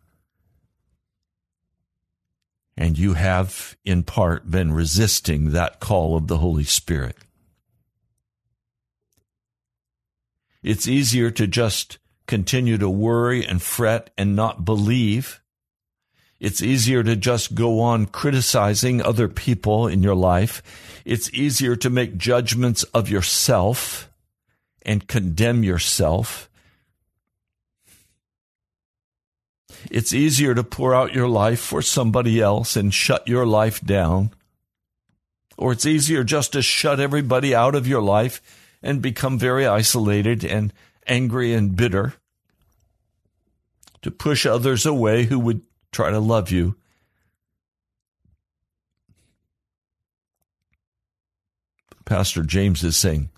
and 2.76 2.98
you 2.98 3.14
have, 3.14 3.76
in 3.84 4.02
part, 4.02 4.50
been 4.50 4.72
resisting 4.72 5.50
that 5.50 5.80
call 5.80 6.16
of 6.16 6.26
the 6.26 6.38
Holy 6.38 6.64
Spirit. 6.64 7.16
It's 10.62 10.88
easier 10.88 11.30
to 11.32 11.46
just 11.46 11.98
continue 12.26 12.78
to 12.78 12.88
worry 12.88 13.44
and 13.44 13.60
fret 13.60 14.10
and 14.16 14.36
not 14.36 14.64
believe. 14.64 15.42
It's 16.40 16.62
easier 16.62 17.02
to 17.02 17.14
just 17.14 17.54
go 17.54 17.80
on 17.80 18.06
criticizing 18.06 19.02
other 19.02 19.28
people 19.28 19.86
in 19.86 20.02
your 20.02 20.14
life. 20.14 20.62
It's 21.04 21.32
easier 21.32 21.76
to 21.76 21.90
make 21.90 22.16
judgments 22.16 22.84
of 22.94 23.10
yourself 23.10 24.08
and 24.84 25.08
condemn 25.08 25.62
yourself. 25.64 26.48
It's 29.90 30.12
easier 30.12 30.54
to 30.54 30.64
pour 30.64 30.94
out 30.94 31.14
your 31.14 31.28
life 31.28 31.60
for 31.60 31.82
somebody 31.82 32.40
else 32.40 32.76
and 32.76 32.92
shut 32.92 33.26
your 33.26 33.46
life 33.46 33.80
down. 33.80 34.30
Or 35.56 35.72
it's 35.72 35.86
easier 35.86 36.24
just 36.24 36.52
to 36.52 36.62
shut 36.62 37.00
everybody 37.00 37.54
out 37.54 37.74
of 37.74 37.86
your 37.86 38.02
life 38.02 38.40
and 38.82 39.02
become 39.02 39.38
very 39.38 39.66
isolated 39.66 40.44
and 40.44 40.72
angry 41.06 41.52
and 41.54 41.76
bitter. 41.76 42.14
To 44.02 44.10
push 44.10 44.46
others 44.46 44.84
away 44.84 45.24
who 45.24 45.38
would 45.38 45.62
try 45.92 46.10
to 46.10 46.18
love 46.18 46.50
you. 46.50 46.74
Pastor 52.04 52.42
James 52.42 52.82
is 52.82 52.96
saying, 52.96 53.30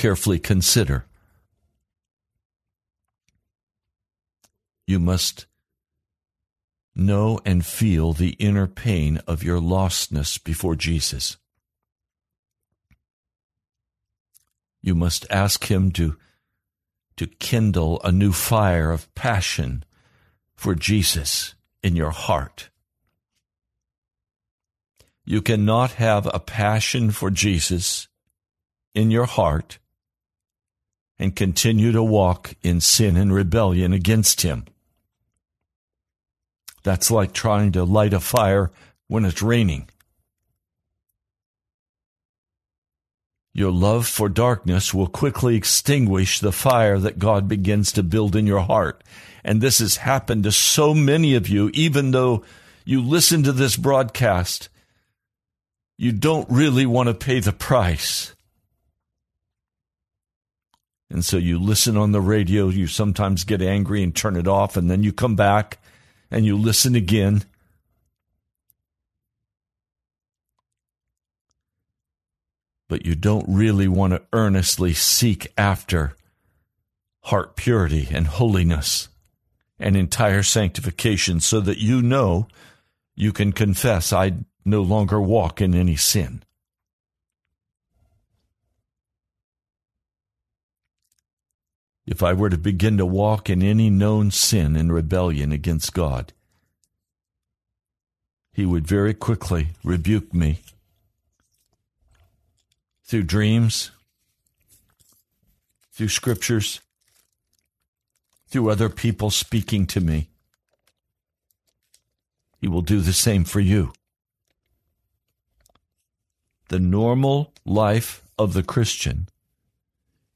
carefully 0.00 0.38
consider. 0.38 1.04
You 4.86 4.98
must 4.98 5.44
know 6.96 7.38
and 7.44 7.66
feel 7.66 8.14
the 8.14 8.30
inner 8.38 8.66
pain 8.66 9.18
of 9.26 9.42
your 9.42 9.60
lostness 9.60 10.42
before 10.42 10.74
Jesus. 10.74 11.36
You 14.80 14.94
must 14.94 15.26
ask 15.28 15.70
Him 15.70 15.90
to, 15.92 16.16
to 17.18 17.26
kindle 17.26 18.00
a 18.02 18.10
new 18.10 18.32
fire 18.32 18.90
of 18.92 19.14
passion 19.14 19.84
for 20.54 20.74
Jesus 20.74 21.54
in 21.82 21.94
your 21.94 22.10
heart. 22.10 22.70
You 25.26 25.42
cannot 25.42 25.92
have 25.92 26.26
a 26.32 26.40
passion 26.40 27.10
for 27.10 27.28
Jesus 27.28 28.08
in 28.94 29.10
your 29.10 29.26
heart 29.26 29.78
and 31.20 31.36
continue 31.36 31.92
to 31.92 32.02
walk 32.02 32.54
in 32.62 32.80
sin 32.80 33.14
and 33.14 33.32
rebellion 33.32 33.92
against 33.92 34.40
Him. 34.40 34.64
That's 36.82 37.10
like 37.10 37.34
trying 37.34 37.72
to 37.72 37.84
light 37.84 38.14
a 38.14 38.20
fire 38.20 38.70
when 39.06 39.26
it's 39.26 39.42
raining. 39.42 39.90
Your 43.52 43.70
love 43.70 44.06
for 44.06 44.30
darkness 44.30 44.94
will 44.94 45.08
quickly 45.08 45.56
extinguish 45.56 46.40
the 46.40 46.52
fire 46.52 46.98
that 46.98 47.18
God 47.18 47.48
begins 47.48 47.92
to 47.92 48.02
build 48.02 48.34
in 48.34 48.46
your 48.46 48.60
heart. 48.60 49.04
And 49.44 49.60
this 49.60 49.80
has 49.80 49.98
happened 49.98 50.44
to 50.44 50.52
so 50.52 50.94
many 50.94 51.34
of 51.34 51.48
you, 51.48 51.70
even 51.74 52.12
though 52.12 52.44
you 52.86 53.02
listen 53.02 53.42
to 53.42 53.52
this 53.52 53.76
broadcast, 53.76 54.70
you 55.98 56.12
don't 56.12 56.48
really 56.48 56.86
want 56.86 57.08
to 57.08 57.14
pay 57.14 57.40
the 57.40 57.52
price. 57.52 58.34
And 61.10 61.24
so 61.24 61.36
you 61.36 61.58
listen 61.58 61.96
on 61.96 62.12
the 62.12 62.20
radio, 62.20 62.68
you 62.68 62.86
sometimes 62.86 63.42
get 63.42 63.60
angry 63.60 64.02
and 64.02 64.14
turn 64.14 64.36
it 64.36 64.46
off, 64.46 64.76
and 64.76 64.88
then 64.88 65.02
you 65.02 65.12
come 65.12 65.34
back 65.34 65.78
and 66.30 66.46
you 66.46 66.56
listen 66.56 66.94
again. 66.94 67.42
But 72.88 73.04
you 73.04 73.16
don't 73.16 73.46
really 73.48 73.88
want 73.88 74.12
to 74.12 74.22
earnestly 74.32 74.94
seek 74.94 75.52
after 75.58 76.16
heart 77.24 77.56
purity 77.56 78.08
and 78.10 78.26
holiness 78.26 79.08
and 79.78 79.96
entire 79.96 80.42
sanctification 80.42 81.40
so 81.40 81.60
that 81.60 81.78
you 81.78 82.02
know 82.02 82.46
you 83.14 83.32
can 83.32 83.52
confess, 83.52 84.12
I 84.12 84.34
no 84.64 84.82
longer 84.82 85.20
walk 85.20 85.60
in 85.60 85.74
any 85.74 85.96
sin. 85.96 86.42
If 92.10 92.24
I 92.24 92.32
were 92.32 92.50
to 92.50 92.58
begin 92.58 92.98
to 92.98 93.06
walk 93.06 93.48
in 93.48 93.62
any 93.62 93.88
known 93.88 94.32
sin 94.32 94.74
and 94.74 94.92
rebellion 94.92 95.52
against 95.52 95.94
God, 95.94 96.32
He 98.52 98.66
would 98.66 98.84
very 98.84 99.14
quickly 99.14 99.68
rebuke 99.84 100.34
me 100.34 100.60
through 103.04 103.22
dreams, 103.22 103.92
through 105.92 106.08
scriptures, 106.08 106.80
through 108.48 108.68
other 108.68 108.88
people 108.88 109.30
speaking 109.30 109.86
to 109.86 110.00
me. 110.00 110.30
He 112.60 112.66
will 112.66 112.82
do 112.82 113.00
the 113.00 113.12
same 113.12 113.44
for 113.44 113.60
you. 113.60 113.92
The 116.70 116.80
normal 116.80 117.52
life 117.64 118.24
of 118.36 118.52
the 118.52 118.64
Christian 118.64 119.28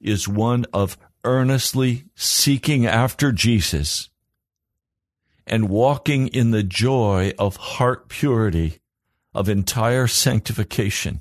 is 0.01 0.29
one 0.29 0.67
of 0.73 0.97
earnestly 1.25 2.05
seeking 2.15 2.87
after 2.87 3.33
Jesus 3.33 4.09
and 5.47 5.69
walking 5.69 6.29
in 6.29 6.51
the 6.51 6.63
joy 6.63 7.33
of 7.39 7.57
heart 7.57 8.09
purity, 8.09 8.79
of 9.35 9.49
entire 9.49 10.07
sanctification. 10.07 11.21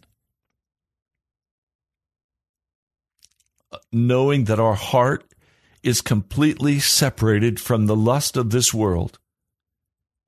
Knowing 3.91 4.45
that 4.45 4.59
our 4.59 4.75
heart 4.75 5.25
is 5.81 6.01
completely 6.01 6.79
separated 6.79 7.59
from 7.59 7.85
the 7.85 7.95
lust 7.95 8.37
of 8.37 8.51
this 8.51 8.73
world 8.73 9.19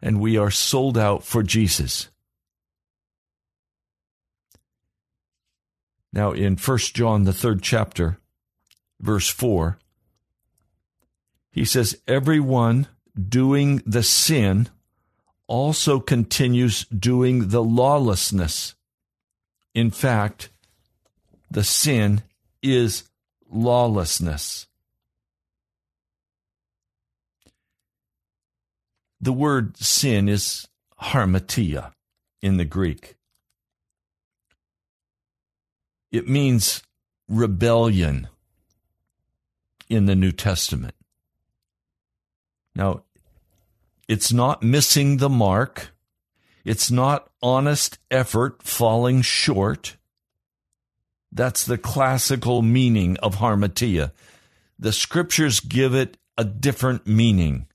and 0.01 0.19
we 0.19 0.37
are 0.37 0.51
sold 0.51 0.97
out 0.97 1.23
for 1.23 1.41
Jesus. 1.41 2.09
Now, 6.13 6.31
in 6.31 6.55
1 6.57 6.77
John, 6.93 7.23
the 7.23 7.33
third 7.33 7.61
chapter, 7.61 8.19
verse 8.99 9.29
4, 9.29 9.77
he 11.51 11.65
says, 11.65 11.97
Everyone 12.07 12.87
doing 13.17 13.81
the 13.85 14.03
sin 14.03 14.69
also 15.47 15.99
continues 15.99 16.85
doing 16.85 17.49
the 17.49 17.63
lawlessness. 17.63 18.75
In 19.73 19.91
fact, 19.91 20.49
the 21.49 21.63
sin 21.63 22.23
is 22.61 23.03
lawlessness. 23.49 24.67
The 29.21 29.33
word 29.33 29.77
sin 29.77 30.27
is 30.27 30.67
hamartia 31.01 31.93
in 32.41 32.57
the 32.57 32.65
Greek. 32.65 33.15
It 36.11 36.27
means 36.27 36.83
rebellion 37.27 38.27
in 39.89 40.05
the 40.05 40.15
New 40.15 40.31
Testament. 40.31 40.95
Now, 42.75 43.03
it's 44.07 44.33
not 44.33 44.63
missing 44.63 45.17
the 45.17 45.29
mark. 45.29 45.91
It's 46.63 46.91
not 46.91 47.29
honest 47.41 47.99
effort 48.11 48.63
falling 48.63 49.21
short. 49.21 49.97
That's 51.31 51.65
the 51.65 51.77
classical 51.77 52.61
meaning 52.61 53.17
of 53.17 53.35
harmatia. 53.35 54.11
The 54.77 54.91
scriptures 54.91 55.59
give 55.59 55.93
it 55.93 56.17
a 56.37 56.43
different 56.43 57.07
meaning. 57.07 57.67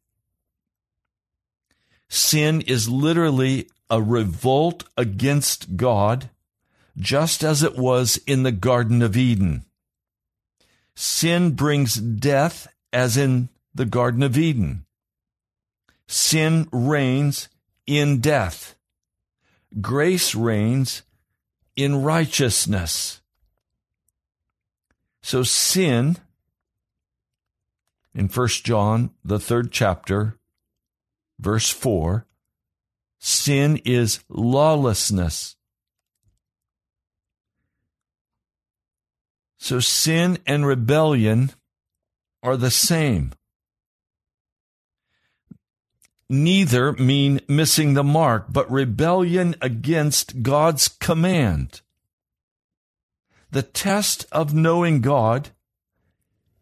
Sin 2.09 2.61
is 2.63 2.89
literally 2.89 3.69
a 3.89 4.03
revolt 4.03 4.85
against 4.97 5.77
God, 5.77 6.31
just 6.97 7.43
as 7.43 7.63
it 7.63 7.77
was 7.77 8.19
in 8.27 8.43
the 8.43 8.53
Garden 8.53 9.03
of 9.03 9.17
Eden. 9.17 9.65
Sin 11.03 11.53
brings 11.53 11.95
death, 11.95 12.69
as 12.93 13.17
in 13.17 13.49
the 13.75 13.87
Garden 13.87 14.23
of 14.23 14.37
Eden. 14.37 14.85
Sin 16.07 16.69
reigns 16.73 17.49
in 17.87 18.21
death. 18.21 18.75
Grace 19.81 20.35
reigns 20.35 21.01
in 21.75 22.03
righteousness. 22.03 23.23
So 25.23 25.43
sin, 25.43 26.19
in 28.15 28.29
1 28.29 28.49
John, 28.63 29.15
the 29.25 29.39
third 29.39 29.73
chapter, 29.73 30.37
verse 31.39 31.71
4, 31.71 32.27
sin 33.19 33.81
is 33.87 34.23
lawlessness. 34.29 35.57
So 39.61 39.79
sin 39.79 40.39
and 40.47 40.67
rebellion 40.67 41.53
are 42.43 42.57
the 42.57 42.71
same. 42.71 43.35
Neither 46.31 46.95
mean 46.95 47.41
missing 47.47 47.93
the 47.93 48.03
mark, 48.03 48.47
but 48.49 48.71
rebellion 48.71 49.55
against 49.61 50.43
God's 50.43 50.89
command. 50.89 51.83
The 53.51 53.63
test 53.63 54.25
of 54.33 54.55
knowing 54.55 55.03
God 55.03 55.51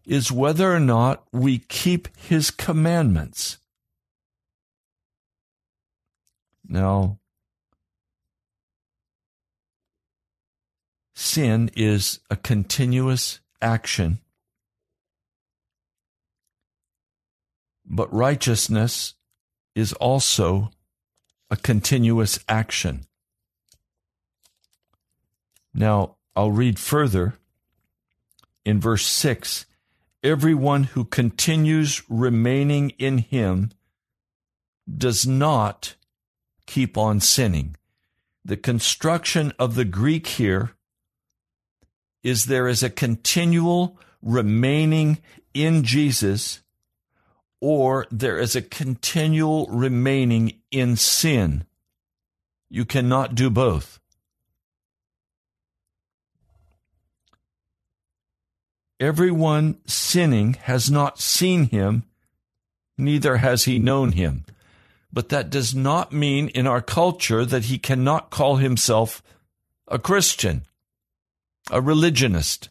is 0.04 0.32
whether 0.32 0.74
or 0.74 0.80
not 0.80 1.22
we 1.32 1.58
keep 1.58 2.08
his 2.16 2.50
commandments. 2.50 3.58
Now, 6.66 7.20
sin 11.18 11.68
is 11.74 12.20
a 12.30 12.36
continuous 12.36 13.40
action, 13.60 14.20
but 17.84 18.12
righteousness 18.14 19.14
is 19.74 19.92
also 19.94 20.70
a 21.50 21.56
continuous 21.56 22.38
action. 22.48 23.04
Now, 25.74 26.14
I'll 26.36 26.52
read 26.52 26.78
further 26.78 27.34
in 28.64 28.80
verse 28.80 29.04
6 29.04 29.66
Everyone 30.22 30.84
who 30.84 31.04
continues 31.04 32.02
remaining 32.08 32.90
in 32.90 33.18
him 33.18 33.70
does 34.88 35.26
not 35.26 35.96
keep 36.66 36.96
on 36.96 37.18
sinning. 37.18 37.74
The 38.44 38.56
construction 38.56 39.52
of 39.58 39.74
the 39.74 39.84
Greek 39.84 40.26
here 40.26 40.74
is 42.22 42.46
there 42.46 42.68
is 42.68 42.82
a 42.82 42.90
continual 42.90 43.98
remaining 44.22 45.18
in 45.54 45.84
Jesus 45.84 46.60
or 47.60 48.06
there 48.10 48.38
is 48.38 48.54
a 48.54 48.62
continual 48.62 49.66
remaining 49.66 50.60
in 50.70 50.96
sin. 50.96 51.64
You 52.70 52.84
cannot 52.84 53.34
do 53.34 53.50
both. 53.50 53.98
Everyone 59.00 59.78
sinning 59.86 60.54
has 60.54 60.90
not 60.90 61.20
seen 61.20 61.64
him, 61.64 62.04
neither 62.96 63.36
has 63.36 63.64
he 63.64 63.78
known 63.78 64.12
him. 64.12 64.44
But 65.12 65.28
that 65.30 65.50
does 65.50 65.74
not 65.74 66.12
mean 66.12 66.48
in 66.48 66.66
our 66.66 66.82
culture 66.82 67.44
that 67.44 67.66
he 67.66 67.78
cannot 67.78 68.30
call 68.30 68.56
himself 68.56 69.22
a 69.86 69.98
Christian, 69.98 70.64
a 71.70 71.80
religionist. 71.80 72.68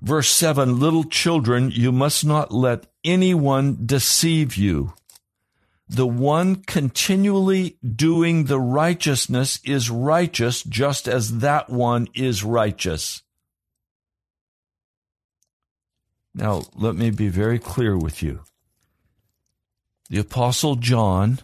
Verse 0.00 0.30
7 0.30 0.78
Little 0.78 1.04
children, 1.04 1.70
you 1.70 1.92
must 1.92 2.24
not 2.24 2.52
let 2.52 2.86
anyone 3.04 3.78
deceive 3.84 4.56
you. 4.56 4.94
The 5.88 6.06
one 6.06 6.56
continually 6.56 7.78
doing 7.82 8.44
the 8.44 8.60
righteousness 8.60 9.58
is 9.64 9.90
righteous 9.90 10.62
just 10.62 11.08
as 11.08 11.38
that 11.38 11.70
one 11.70 12.08
is 12.14 12.44
righteous. 12.44 13.22
Now, 16.34 16.62
let 16.74 16.94
me 16.94 17.10
be 17.10 17.28
very 17.28 17.58
clear 17.58 17.96
with 17.96 18.22
you. 18.22 18.42
The 20.10 20.20
Apostle 20.20 20.76
John 20.76 21.40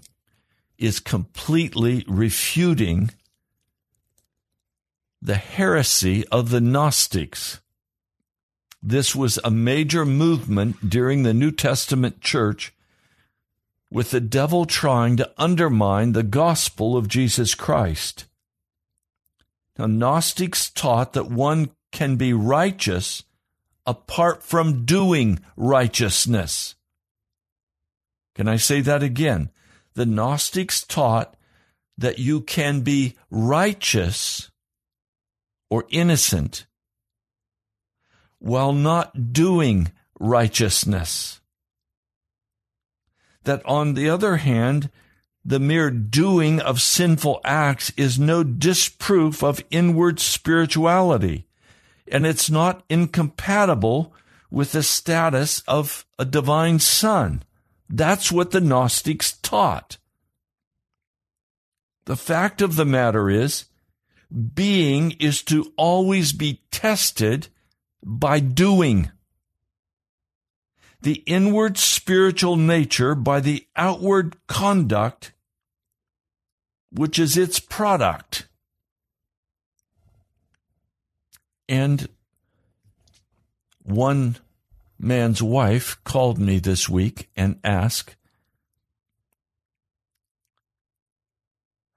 is 0.78 1.00
completely 1.00 2.04
refuting 2.06 3.10
the 5.24 5.36
heresy 5.36 6.22
of 6.28 6.50
the 6.50 6.60
Gnostics. 6.60 7.62
This 8.82 9.16
was 9.16 9.38
a 9.42 9.50
major 9.50 10.04
movement 10.04 10.90
during 10.90 11.22
the 11.22 11.32
New 11.32 11.50
Testament 11.50 12.20
church 12.20 12.74
with 13.90 14.10
the 14.10 14.20
devil 14.20 14.66
trying 14.66 15.16
to 15.16 15.32
undermine 15.38 16.12
the 16.12 16.22
gospel 16.22 16.94
of 16.94 17.08
Jesus 17.08 17.54
Christ. 17.54 18.26
Now, 19.78 19.86
Gnostics 19.86 20.68
taught 20.68 21.14
that 21.14 21.30
one 21.30 21.70
can 21.90 22.16
be 22.16 22.34
righteous 22.34 23.22
apart 23.86 24.42
from 24.42 24.84
doing 24.84 25.40
righteousness. 25.56 26.74
Can 28.34 28.46
I 28.46 28.56
say 28.56 28.82
that 28.82 29.02
again? 29.02 29.48
The 29.94 30.04
Gnostics 30.04 30.84
taught 30.84 31.34
that 31.96 32.18
you 32.18 32.42
can 32.42 32.82
be 32.82 33.16
righteous 33.30 34.50
or 35.70 35.84
innocent 35.90 36.66
while 38.38 38.72
not 38.74 39.32
doing 39.32 39.90
righteousness. 40.20 41.40
That 43.44 43.64
on 43.64 43.94
the 43.94 44.08
other 44.08 44.36
hand, 44.36 44.90
the 45.44 45.58
mere 45.58 45.90
doing 45.90 46.60
of 46.60 46.80
sinful 46.80 47.40
acts 47.44 47.90
is 47.96 48.18
no 48.18 48.42
disproof 48.44 49.42
of 49.42 49.64
inward 49.70 50.20
spirituality, 50.20 51.46
and 52.10 52.26
it's 52.26 52.50
not 52.50 52.84
incompatible 52.88 54.14
with 54.50 54.72
the 54.72 54.82
status 54.82 55.62
of 55.66 56.06
a 56.18 56.24
divine 56.24 56.78
son. 56.78 57.42
That's 57.88 58.30
what 58.30 58.50
the 58.50 58.60
Gnostics 58.60 59.38
taught. 59.38 59.98
The 62.04 62.16
fact 62.16 62.60
of 62.60 62.76
the 62.76 62.84
matter 62.84 63.30
is, 63.30 63.64
being 64.54 65.12
is 65.12 65.42
to 65.44 65.72
always 65.76 66.32
be 66.32 66.62
tested 66.70 67.48
by 68.04 68.40
doing. 68.40 69.10
The 71.02 71.22
inward 71.26 71.76
spiritual 71.76 72.56
nature 72.56 73.14
by 73.14 73.40
the 73.40 73.66
outward 73.76 74.36
conduct, 74.46 75.32
which 76.90 77.18
is 77.18 77.36
its 77.36 77.60
product. 77.60 78.48
And 81.68 82.08
one 83.82 84.36
man's 84.98 85.42
wife 85.42 86.02
called 86.04 86.38
me 86.38 86.58
this 86.58 86.88
week 86.88 87.28
and 87.36 87.58
asked, 87.62 88.16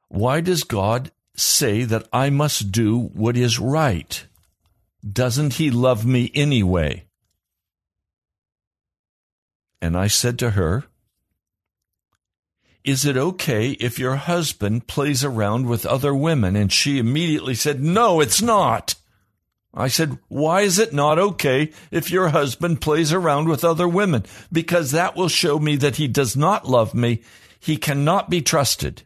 Why 0.09 0.41
does 0.41 0.63
God 0.63 1.11
say 1.37 1.83
that 1.83 2.07
I 2.11 2.29
must 2.29 2.71
do 2.71 2.99
what 3.13 3.37
is 3.37 3.59
right? 3.59 4.25
Doesn't 5.07 5.53
he 5.53 5.71
love 5.71 6.05
me 6.05 6.31
anyway? 6.33 7.05
And 9.81 9.95
I 9.95 10.07
said 10.07 10.39
to 10.39 10.51
her, 10.51 10.85
Is 12.83 13.05
it 13.05 13.15
okay 13.15 13.71
if 13.79 13.99
your 13.99 14.15
husband 14.15 14.87
plays 14.87 15.23
around 15.23 15.67
with 15.67 15.85
other 15.85 16.15
women? 16.15 16.55
And 16.55 16.71
she 16.71 16.97
immediately 16.97 17.53
said, 17.53 17.81
No, 17.81 18.19
it's 18.19 18.41
not. 18.41 18.95
I 19.73 19.87
said, 19.87 20.17
Why 20.27 20.61
is 20.61 20.79
it 20.79 20.93
not 20.93 21.19
okay 21.19 21.71
if 21.91 22.09
your 22.09 22.29
husband 22.29 22.81
plays 22.81 23.13
around 23.13 23.47
with 23.47 23.63
other 23.63 23.87
women? 23.87 24.25
Because 24.51 24.91
that 24.91 25.15
will 25.15 25.29
show 25.29 25.59
me 25.59 25.75
that 25.77 25.97
he 25.97 26.07
does 26.07 26.35
not 26.35 26.67
love 26.67 26.95
me. 26.95 27.21
He 27.59 27.77
cannot 27.77 28.29
be 28.29 28.41
trusted. 28.41 29.03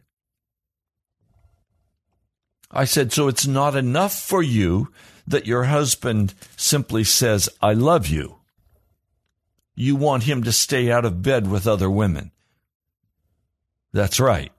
I 2.72 2.84
said, 2.84 3.12
So 3.12 3.28
it's 3.28 3.46
not 3.46 3.76
enough 3.76 4.18
for 4.18 4.42
you 4.42 4.88
that 5.26 5.46
your 5.46 5.64
husband 5.64 6.34
simply 6.56 7.04
says, 7.04 7.48
I 7.60 7.74
love 7.74 8.08
you. 8.08 8.38
You 9.74 9.96
want 9.96 10.24
him 10.24 10.42
to 10.44 10.52
stay 10.52 10.90
out 10.90 11.04
of 11.04 11.22
bed 11.22 11.50
with 11.50 11.66
other 11.66 11.90
women. 11.90 12.30
That's 13.92 14.20
right. 14.20 14.52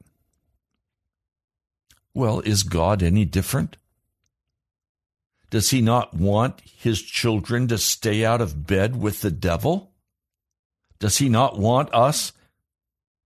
Well, 2.14 2.40
is 2.42 2.64
God 2.64 3.02
any 3.02 3.26
different? 3.26 3.78
Does 5.50 5.70
he 5.70 5.82
not 5.82 6.14
want 6.14 6.62
his 6.66 7.02
children 7.02 7.68
to 7.68 7.78
stay 7.78 8.26
out 8.26 8.42
of 8.42 8.66
bed 8.66 9.00
with 9.00 9.22
the 9.22 9.32
devil? 9.32 9.92
Does 11.00 11.18
he 11.18 11.30
not 11.30 11.60
want 11.60 11.94
us 11.94 12.34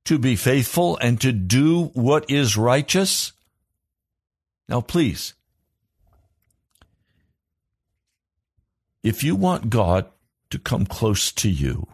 to 0.05 0.17
be 0.17 0.35
faithful 0.35 0.97
and 0.97 1.19
to 1.21 1.31
do 1.31 1.85
what 1.93 2.29
is 2.29 2.57
righteous? 2.57 3.33
Now, 4.69 4.81
please, 4.81 5.33
if 9.03 9.23
you 9.23 9.35
want 9.35 9.69
God 9.69 10.05
to 10.49 10.59
come 10.59 10.85
close 10.85 11.31
to 11.33 11.49
you, 11.49 11.87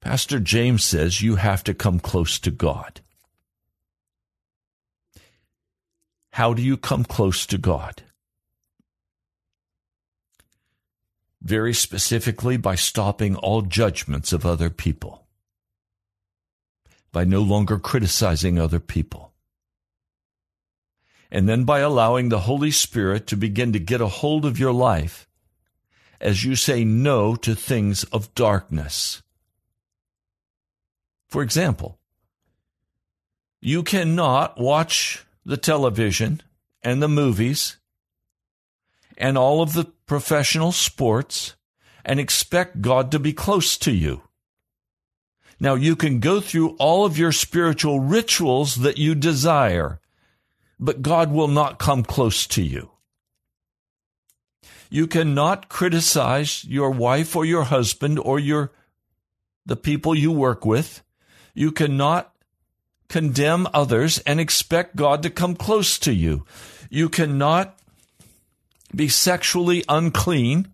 Pastor 0.00 0.40
James 0.40 0.82
says 0.82 1.22
you 1.22 1.36
have 1.36 1.62
to 1.64 1.74
come 1.74 2.00
close 2.00 2.38
to 2.40 2.50
God. 2.50 3.00
How 6.32 6.54
do 6.54 6.62
you 6.62 6.76
come 6.76 7.04
close 7.04 7.46
to 7.46 7.58
God? 7.58 8.02
Very 11.42 11.74
specifically, 11.74 12.56
by 12.56 12.74
stopping 12.74 13.36
all 13.36 13.62
judgments 13.62 14.32
of 14.32 14.44
other 14.44 14.70
people, 14.70 15.26
by 17.12 17.24
no 17.24 17.40
longer 17.40 17.78
criticizing 17.78 18.58
other 18.58 18.80
people, 18.80 19.29
and 21.30 21.48
then 21.48 21.64
by 21.64 21.80
allowing 21.80 22.28
the 22.28 22.40
Holy 22.40 22.70
Spirit 22.70 23.26
to 23.28 23.36
begin 23.36 23.72
to 23.72 23.78
get 23.78 24.00
a 24.00 24.08
hold 24.08 24.44
of 24.44 24.58
your 24.58 24.72
life 24.72 25.28
as 26.20 26.44
you 26.44 26.54
say 26.54 26.84
no 26.84 27.34
to 27.36 27.54
things 27.54 28.04
of 28.04 28.34
darkness. 28.34 29.22
For 31.28 31.42
example, 31.42 31.98
you 33.60 33.82
cannot 33.82 34.58
watch 34.60 35.24
the 35.44 35.56
television 35.56 36.42
and 36.82 37.02
the 37.02 37.08
movies 37.08 37.76
and 39.16 39.38
all 39.38 39.62
of 39.62 39.74
the 39.74 39.84
professional 40.06 40.72
sports 40.72 41.54
and 42.04 42.18
expect 42.18 42.80
God 42.80 43.10
to 43.12 43.18
be 43.18 43.32
close 43.32 43.76
to 43.78 43.92
you. 43.92 44.22
Now, 45.60 45.74
you 45.74 45.94
can 45.94 46.20
go 46.20 46.40
through 46.40 46.70
all 46.78 47.04
of 47.04 47.18
your 47.18 47.32
spiritual 47.32 48.00
rituals 48.00 48.76
that 48.76 48.96
you 48.96 49.14
desire. 49.14 49.99
But 50.80 51.02
God 51.02 51.30
will 51.30 51.48
not 51.48 51.78
come 51.78 52.02
close 52.02 52.46
to 52.48 52.62
you. 52.62 52.90
You 54.88 55.06
cannot 55.06 55.68
criticize 55.68 56.64
your 56.64 56.90
wife 56.90 57.36
or 57.36 57.44
your 57.44 57.64
husband 57.64 58.18
or 58.18 58.40
your 58.40 58.72
the 59.66 59.76
people 59.76 60.14
you 60.14 60.32
work 60.32 60.64
with. 60.64 61.02
You 61.54 61.70
cannot 61.70 62.34
condemn 63.08 63.68
others 63.74 64.18
and 64.20 64.40
expect 64.40 64.96
God 64.96 65.22
to 65.22 65.30
come 65.30 65.54
close 65.54 65.98
to 66.00 66.12
you. 66.12 66.44
You 66.88 67.08
cannot 67.08 67.78
be 68.94 69.08
sexually 69.08 69.84
unclean 69.88 70.72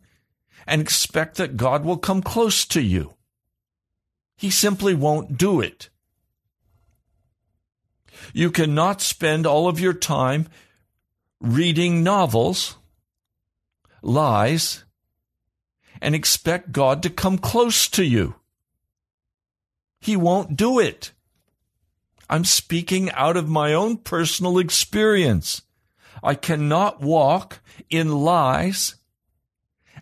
and 0.67 0.81
expect 0.81 1.37
that 1.37 1.57
God 1.57 1.85
will 1.85 1.99
come 1.99 2.23
close 2.23 2.65
to 2.67 2.81
you. 2.81 3.15
He 4.37 4.51
simply 4.51 4.95
won't 4.95 5.37
do 5.37 5.61
it. 5.61 5.91
You 8.33 8.51
cannot 8.51 9.01
spend 9.01 9.47
all 9.47 9.69
of 9.69 9.81
your 9.81 9.93
time 9.93 10.49
reading 11.41 12.03
novels, 12.03 12.77
lies, 14.03 14.85
and 16.01 16.15
expect 16.15 16.73
God 16.73 17.03
to 17.03 17.11
come 17.11 17.39
close 17.39 17.89
to 17.89 18.05
you. 18.05 18.37
He 20.01 20.17
won't 20.17 20.57
do 20.57 20.79
it. 20.79 21.13
I'm 22.29 22.45
speaking 22.45 23.11
out 23.13 23.37
of 23.37 23.49
my 23.49 23.73
own 23.73 23.99
personal 23.99 24.59
experience. 24.59 25.63
I 26.23 26.35
cannot 26.35 27.01
walk 27.01 27.61
in 27.89 28.11
lies 28.11 28.97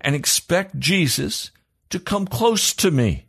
and 0.01 0.15
expect 0.15 0.79
Jesus 0.79 1.51
to 1.91 1.99
come 1.99 2.27
close 2.27 2.73
to 2.75 2.91
me. 2.91 3.27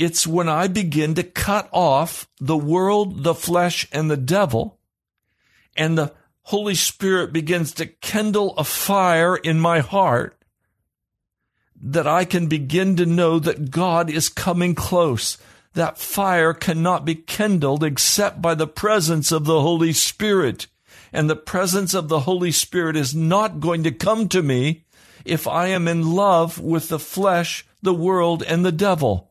It's 0.00 0.26
when 0.26 0.48
I 0.48 0.66
begin 0.66 1.14
to 1.16 1.22
cut 1.22 1.68
off 1.72 2.26
the 2.40 2.56
world, 2.56 3.22
the 3.22 3.34
flesh, 3.34 3.86
and 3.92 4.10
the 4.10 4.16
devil, 4.16 4.78
and 5.76 5.98
the 5.98 6.14
Holy 6.44 6.74
Spirit 6.74 7.34
begins 7.34 7.72
to 7.72 7.84
kindle 7.84 8.56
a 8.56 8.64
fire 8.64 9.36
in 9.36 9.60
my 9.60 9.80
heart 9.80 10.42
that 11.82 12.06
I 12.06 12.24
can 12.24 12.46
begin 12.46 12.96
to 12.96 13.04
know 13.04 13.38
that 13.40 13.70
God 13.70 14.08
is 14.08 14.30
coming 14.30 14.74
close. 14.74 15.36
That 15.74 15.98
fire 15.98 16.54
cannot 16.54 17.04
be 17.04 17.14
kindled 17.14 17.84
except 17.84 18.40
by 18.40 18.54
the 18.54 18.66
presence 18.66 19.30
of 19.30 19.44
the 19.44 19.60
Holy 19.60 19.92
Spirit. 19.92 20.66
And 21.12 21.28
the 21.28 21.36
presence 21.36 21.92
of 21.92 22.08
the 22.08 22.20
Holy 22.20 22.52
Spirit 22.52 22.96
is 22.96 23.14
not 23.14 23.60
going 23.60 23.82
to 23.82 23.92
come 23.92 24.30
to 24.30 24.42
me 24.42 24.84
if 25.26 25.46
I 25.46 25.66
am 25.66 25.86
in 25.86 26.14
love 26.14 26.58
with 26.58 26.88
the 26.88 26.98
flesh, 26.98 27.66
the 27.82 27.92
world, 27.92 28.42
and 28.42 28.64
the 28.64 28.72
devil. 28.72 29.29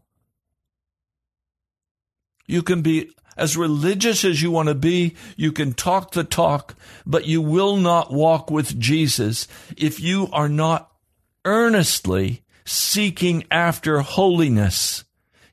You 2.49 2.63
can 2.63 2.81
be 2.81 3.11
as 3.37 3.55
religious 3.55 4.25
as 4.25 4.41
you 4.41 4.49
want 4.49 4.69
to 4.69 4.75
be. 4.75 5.15
You 5.37 5.51
can 5.51 5.73
talk 5.73 6.13
the 6.13 6.23
talk, 6.23 6.73
but 7.05 7.27
you 7.27 7.43
will 7.43 7.77
not 7.77 8.11
walk 8.11 8.49
with 8.49 8.79
Jesus 8.79 9.47
if 9.77 9.99
you 9.99 10.29
are 10.33 10.49
not 10.49 10.91
earnestly 11.45 12.41
seeking 12.65 13.43
after 13.51 13.99
holiness. 13.99 15.03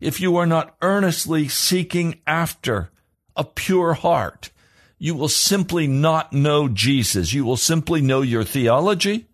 If 0.01 0.23
you 0.23 0.39
are 0.39 0.47
not 0.47 0.75
earnestly 0.81 1.49
seeking 1.49 2.23
after 2.27 2.91
a 3.37 3.45
pure 3.45 3.93
heart, 3.93 4.51
you 4.99 5.15
will 5.15 5.29
simply 5.29 5.87
not 5.87 6.33
know 6.33 6.67
Jesus. 6.67 7.35
You 7.35 7.45
will 7.45 7.59
simply 7.59 8.01
know 8.01 8.23
your 8.23 8.43
theology. 8.43 9.27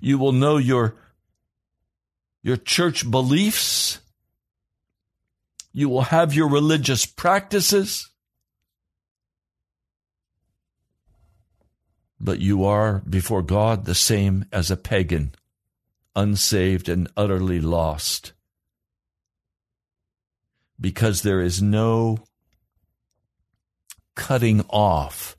You 0.00 0.18
will 0.18 0.32
know 0.32 0.56
your, 0.56 0.94
your 2.44 2.56
church 2.56 3.10
beliefs 3.10 3.98
you 5.76 5.90
will 5.90 6.04
have 6.04 6.32
your 6.32 6.48
religious 6.48 7.04
practices, 7.04 8.08
but 12.18 12.38
you 12.38 12.64
are 12.64 13.02
before 13.06 13.42
God 13.42 13.84
the 13.84 13.94
same 13.94 14.46
as 14.50 14.70
a 14.70 14.76
pagan, 14.78 15.34
unsaved 16.14 16.88
and 16.88 17.08
utterly 17.14 17.60
lost. 17.60 18.32
Because 20.80 21.20
there 21.20 21.42
is 21.42 21.60
no 21.60 22.20
cutting 24.14 24.64
off 24.70 25.36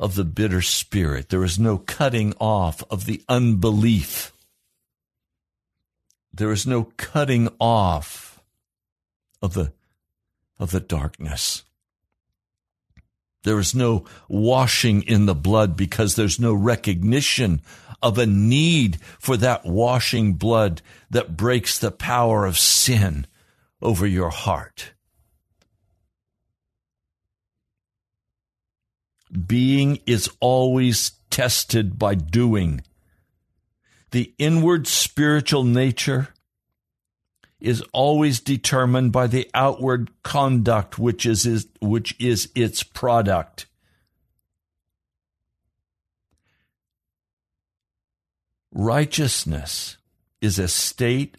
of 0.00 0.16
the 0.16 0.24
bitter 0.24 0.62
spirit. 0.62 1.28
There 1.28 1.44
is 1.44 1.60
no 1.60 1.78
cutting 1.78 2.34
off 2.40 2.82
of 2.90 3.04
the 3.06 3.22
unbelief. 3.28 4.32
There 6.34 6.50
is 6.50 6.66
no 6.66 6.88
cutting 6.96 7.50
off 7.60 8.35
of 9.42 9.54
the 9.54 9.72
of 10.58 10.70
the 10.70 10.80
darkness. 10.80 11.62
There 13.44 13.58
is 13.60 13.74
no 13.74 14.04
washing 14.28 15.02
in 15.02 15.26
the 15.26 15.34
blood 15.34 15.76
because 15.76 16.16
there's 16.16 16.40
no 16.40 16.52
recognition 16.52 17.60
of 18.02 18.18
a 18.18 18.26
need 18.26 18.98
for 19.18 19.36
that 19.36 19.64
washing 19.64 20.34
blood 20.34 20.82
that 21.10 21.36
breaks 21.36 21.78
the 21.78 21.92
power 21.92 22.44
of 22.44 22.58
sin 22.58 23.26
over 23.80 24.06
your 24.06 24.30
heart. 24.30 24.92
Being 29.46 30.00
is 30.06 30.30
always 30.40 31.12
tested 31.30 31.98
by 31.98 32.14
doing. 32.14 32.82
The 34.10 34.34
inward 34.38 34.86
spiritual 34.86 35.64
nature 35.64 36.28
is 37.60 37.82
always 37.92 38.40
determined 38.40 39.12
by 39.12 39.26
the 39.26 39.50
outward 39.54 40.10
conduct 40.22 40.98
which 40.98 41.24
is, 41.24 41.46
is, 41.46 41.66
which 41.80 42.14
is 42.20 42.50
its 42.54 42.82
product. 42.82 43.66
Righteousness 48.72 49.96
is 50.42 50.58
a 50.58 50.68
state 50.68 51.38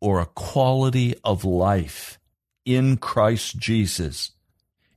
or 0.00 0.20
a 0.20 0.26
quality 0.26 1.14
of 1.22 1.44
life 1.44 2.18
in 2.64 2.96
Christ 2.96 3.58
Jesus. 3.58 4.30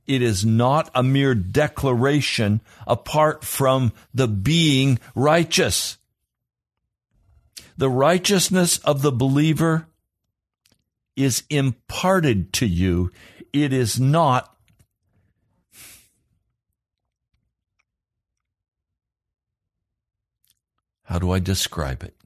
It 0.06 0.22
is 0.22 0.44
not 0.44 0.90
a 0.94 1.02
mere 1.02 1.34
declaration 1.34 2.62
apart 2.86 3.44
from 3.44 3.92
the 4.14 4.28
being 4.28 4.98
righteous. 5.14 5.98
The 7.76 7.90
righteousness 7.90 8.78
of 8.78 9.02
the 9.02 9.12
believer 9.12 9.86
is 11.16 11.44
imparted 11.50 12.52
to 12.54 12.66
you. 12.66 13.10
It 13.52 13.72
is 13.72 14.00
not 14.00 14.54
How 21.04 21.18
do 21.18 21.30
I 21.30 21.38
describe 21.38 22.02
it? 22.02 22.16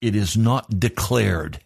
It 0.00 0.16
is 0.16 0.36
not 0.36 0.80
declared. 0.80 1.60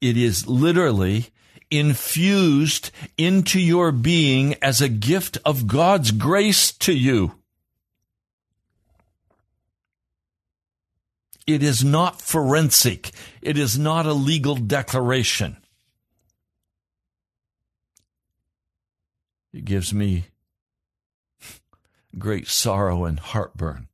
It 0.00 0.16
is 0.16 0.46
literally 0.46 1.30
infused 1.70 2.90
into 3.16 3.58
your 3.58 3.92
being 3.92 4.54
as 4.62 4.80
a 4.80 4.88
gift 4.88 5.38
of 5.44 5.66
God's 5.66 6.10
grace 6.10 6.70
to 6.72 6.92
you. 6.92 7.41
It 11.46 11.62
is 11.62 11.84
not 11.84 12.20
forensic. 12.20 13.10
It 13.40 13.58
is 13.58 13.78
not 13.78 14.06
a 14.06 14.12
legal 14.12 14.54
declaration. 14.54 15.56
It 19.52 19.64
gives 19.64 19.92
me 19.92 20.26
great 22.18 22.48
sorrow 22.48 23.04
and 23.04 23.18
heartburn 23.18 23.88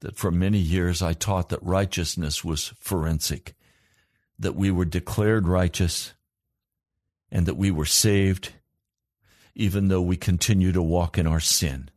that 0.00 0.16
for 0.16 0.30
many 0.30 0.58
years 0.58 1.02
I 1.02 1.12
taught 1.12 1.50
that 1.50 1.62
righteousness 1.62 2.44
was 2.44 2.72
forensic, 2.78 3.54
that 4.38 4.56
we 4.56 4.70
were 4.70 4.86
declared 4.86 5.46
righteous, 5.46 6.14
and 7.30 7.46
that 7.46 7.56
we 7.56 7.70
were 7.70 7.86
saved 7.86 8.52
even 9.54 9.88
though 9.88 10.00
we 10.00 10.16
continue 10.16 10.72
to 10.72 10.82
walk 10.82 11.18
in 11.18 11.26
our 11.26 11.40
sin. 11.40 11.90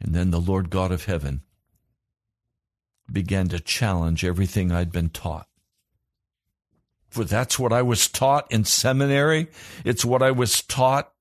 And 0.00 0.14
then 0.14 0.30
the 0.30 0.40
Lord 0.40 0.70
God 0.70 0.92
of 0.92 1.04
heaven 1.04 1.42
began 3.10 3.48
to 3.48 3.60
challenge 3.60 4.24
everything 4.24 4.72
I'd 4.72 4.92
been 4.92 5.10
taught. 5.10 5.46
For 7.08 7.24
that's 7.24 7.58
what 7.58 7.72
I 7.72 7.82
was 7.82 8.08
taught 8.08 8.50
in 8.52 8.64
seminary. 8.64 9.48
It's 9.84 10.04
what 10.04 10.22
I 10.22 10.30
was 10.30 10.62
taught 10.62 11.12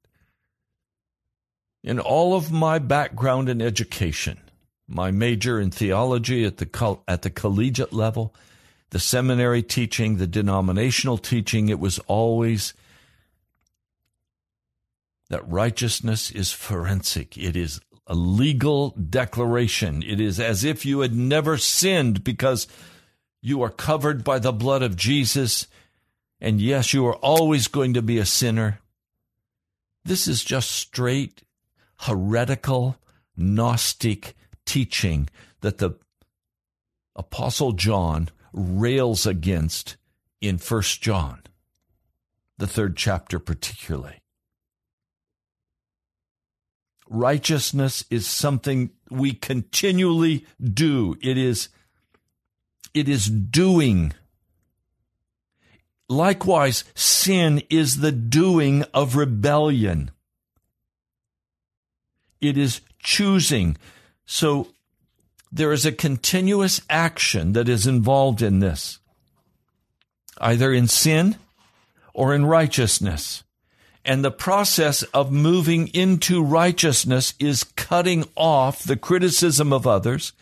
in 1.84 2.00
all 2.00 2.36
of 2.36 2.52
my 2.52 2.78
background 2.78 3.50
in 3.50 3.62
education. 3.62 4.40
My 4.88 5.12
major 5.12 5.60
in 5.60 5.72
theology 5.72 6.46
at 6.46 6.58
the, 6.58 7.00
at 7.08 7.24
the 7.24 7.30
collegiate 7.30 7.94
level, 7.94 8.36
the 8.92 9.00
seminary 9.00 9.64
teaching, 9.64 10.18
the 10.18 10.28
denominational 10.28 11.18
teaching, 11.18 11.70
it 11.70 11.80
was 11.80 12.00
always 12.00 12.74
that 15.30 15.48
righteousness 15.48 16.32
is 16.32 16.52
forensic. 16.52 17.38
It 17.38 17.56
is 17.56 17.80
a 18.10 18.16
legal 18.16 18.90
declaration. 18.90 20.04
It 20.04 20.20
is 20.20 20.40
as 20.40 20.64
if 20.64 20.86
you 20.86 21.02
had 21.02 21.14
never 21.14 21.58
sinned 21.58 22.24
because 22.24 22.68
You 23.42 23.62
are 23.62 23.70
covered 23.70 24.24
by 24.24 24.40
the 24.40 24.52
blood 24.52 24.82
of 24.84 24.96
Jesus. 24.96 25.68
And 26.42 26.60
yes, 26.60 26.94
you 26.94 27.06
are 27.08 27.16
always 27.16 27.68
going 27.68 27.94
to 27.94 28.02
be 28.02 28.18
a 28.18 28.26
sinner. 28.26 28.80
This 30.04 30.28
is 30.28 30.44
just 30.44 30.72
straight 30.72 31.44
heretical, 32.00 32.98
Gnostic 33.36 34.36
teaching 34.66 35.30
that 35.62 35.78
the 35.78 35.92
Apostle 37.16 37.74
John 37.74 38.30
rails 38.54 39.26
against 39.26 39.98
in 40.42 40.58
First 40.58 41.02
John, 41.02 41.42
the 42.58 42.68
third 42.68 42.96
chapter 42.96 43.40
particularly. 43.40 44.19
Righteousness 47.10 48.06
is 48.10 48.28
something 48.28 48.92
we 49.10 49.34
continually 49.34 50.46
do. 50.62 51.18
It 51.22 51.38
is, 51.38 51.70
it 52.94 53.10
is 53.10 53.26
doing 53.26 54.14
Likewise, 56.10 56.84
sin 56.96 57.62
is 57.70 58.00
the 58.00 58.12
doing 58.12 58.84
of 58.96 59.16
rebellion. 59.16 60.10
It 62.42 62.58
is 62.58 62.82
choosing. 62.98 63.78
So 64.26 64.70
there 65.52 65.72
is 65.72 65.86
a 65.86 65.92
continuous 65.92 66.82
action 66.90 67.54
that 67.54 67.70
is 67.70 67.86
involved 67.86 68.42
in 68.42 68.60
this, 68.60 69.00
either 70.40 70.74
in 70.74 70.88
sin 70.88 71.36
or 72.12 72.34
in 72.34 72.48
righteousness. 72.48 73.44
And 74.06 74.24
the 74.24 74.32
process 74.32 75.04
of 75.04 75.32
moving 75.32 75.88
into 75.90 76.44
righteousness 76.44 77.34
is 77.40 77.64
cutting 77.64 78.28
off 78.36 78.84
the 78.84 78.96
criticism 78.96 79.74
of 79.74 79.86
others. 79.86 80.34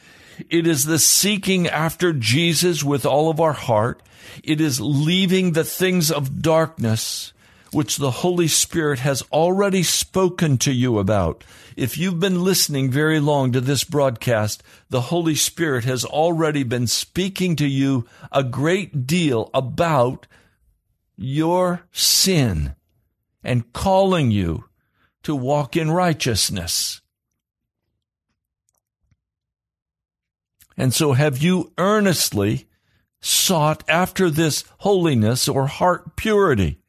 It 0.50 0.68
is 0.68 0.86
the 0.86 1.00
seeking 1.00 1.68
after 1.68 2.14
Jesus 2.14 2.84
with 2.84 3.06
all 3.06 3.30
of 3.30 3.40
our 3.40 3.54
heart. 3.54 4.02
It 4.44 4.62
is 4.62 4.80
leaving 4.80 5.52
the 5.52 5.64
things 5.64 6.12
of 6.12 6.42
darkness 6.42 7.34
which 7.72 7.98
the 7.98 8.12
Holy 8.12 8.48
Spirit 8.48 9.00
has 9.00 9.24
already 9.32 9.84
spoken 9.84 10.58
to 10.60 10.72
you 10.72 11.00
about. 11.00 11.44
If 11.76 11.98
you've 11.98 12.20
been 12.20 12.44
listening 12.44 12.92
very 12.92 13.20
long 13.20 13.52
to 13.52 13.62
this 13.62 13.84
broadcast, 13.84 14.64
the 14.90 15.02
Holy 15.02 15.36
Spirit 15.36 15.84
has 15.84 16.06
already 16.06 16.64
been 16.64 16.88
speaking 16.88 17.56
to 17.58 17.68
you 17.68 18.08
a 18.32 18.44
great 18.44 19.06
deal 19.06 19.50
about 19.54 20.28
your 21.18 21.82
sin 21.92 22.74
and 23.48 23.74
calling 23.74 24.30
you 24.30 24.66
to 25.24 25.36
walk 25.36 25.76
in 25.76 25.90
righteousness. 25.90 27.02
And 30.78 30.94
so 30.94 31.14
have 31.14 31.40
you 31.40 31.74
earnestly 31.80 32.68
sought 33.20 33.84
after 33.90 34.30
this 34.30 34.64
holiness 34.80 35.48
or 35.48 35.68
heart 35.68 36.16
purity. 36.16 36.80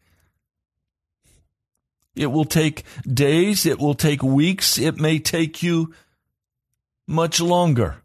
It 2.15 2.27
will 2.27 2.45
take 2.45 2.85
days, 3.07 3.65
it 3.65 3.79
will 3.79 3.95
take 3.95 4.23
weeks, 4.23 4.79
it 4.79 4.99
may 4.99 5.19
take 5.19 5.63
you 5.63 5.95
much 7.07 7.41
longer. 7.41 8.03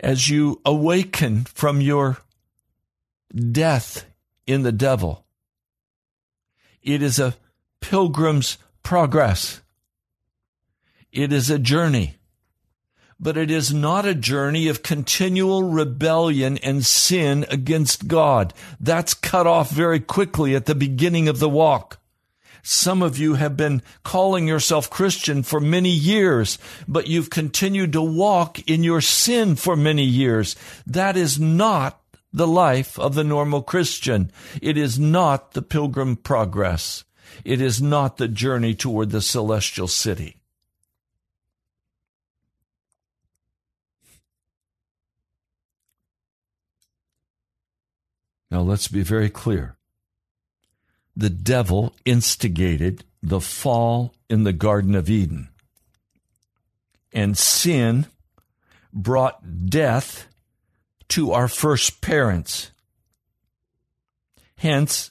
As 0.00 0.30
you 0.30 0.60
awaken 0.64 1.44
from 1.44 1.80
your 1.80 2.18
death 3.34 4.06
in 4.46 4.62
the 4.62 4.72
devil, 4.72 5.26
it 6.82 7.02
is 7.02 7.18
a 7.18 7.34
pilgrim's 7.80 8.58
progress. 8.82 9.60
It 11.12 11.32
is 11.32 11.50
a 11.50 11.58
journey 11.58 12.16
but 13.20 13.36
it 13.36 13.50
is 13.50 13.72
not 13.72 14.06
a 14.06 14.14
journey 14.14 14.66
of 14.68 14.82
continual 14.82 15.62
rebellion 15.62 16.56
and 16.58 16.84
sin 16.84 17.44
against 17.50 18.08
God. 18.08 18.54
That's 18.80 19.12
cut 19.12 19.46
off 19.46 19.70
very 19.70 20.00
quickly 20.00 20.56
at 20.56 20.64
the 20.64 20.74
beginning 20.74 21.28
of 21.28 21.38
the 21.38 21.48
walk. 21.48 21.98
Some 22.62 23.02
of 23.02 23.18
you 23.18 23.34
have 23.34 23.56
been 23.56 23.82
calling 24.02 24.48
yourself 24.48 24.90
Christian 24.90 25.42
for 25.42 25.60
many 25.60 25.90
years, 25.90 26.58
but 26.88 27.06
you've 27.06 27.30
continued 27.30 27.92
to 27.92 28.02
walk 28.02 28.58
in 28.68 28.82
your 28.82 29.00
sin 29.00 29.56
for 29.56 29.76
many 29.76 30.04
years. 30.04 30.56
That 30.86 31.16
is 31.16 31.38
not 31.38 31.99
the 32.32 32.46
life 32.46 32.98
of 32.98 33.14
the 33.14 33.24
normal 33.24 33.62
Christian. 33.62 34.30
It 34.62 34.76
is 34.76 34.98
not 34.98 35.52
the 35.52 35.62
pilgrim 35.62 36.16
progress. 36.16 37.04
It 37.44 37.60
is 37.60 37.80
not 37.80 38.16
the 38.16 38.28
journey 38.28 38.74
toward 38.74 39.10
the 39.10 39.22
celestial 39.22 39.88
city. 39.88 40.36
Now 48.50 48.62
let's 48.62 48.88
be 48.88 49.02
very 49.02 49.30
clear. 49.30 49.76
The 51.16 51.30
devil 51.30 51.94
instigated 52.04 53.04
the 53.22 53.40
fall 53.40 54.14
in 54.28 54.44
the 54.44 54.52
Garden 54.52 54.94
of 54.94 55.08
Eden. 55.08 55.48
And 57.12 57.36
sin 57.36 58.06
brought 58.92 59.66
death 59.66 60.26
to 61.10 61.32
our 61.32 61.48
first 61.48 62.00
parents. 62.00 62.70
Hence, 64.56 65.10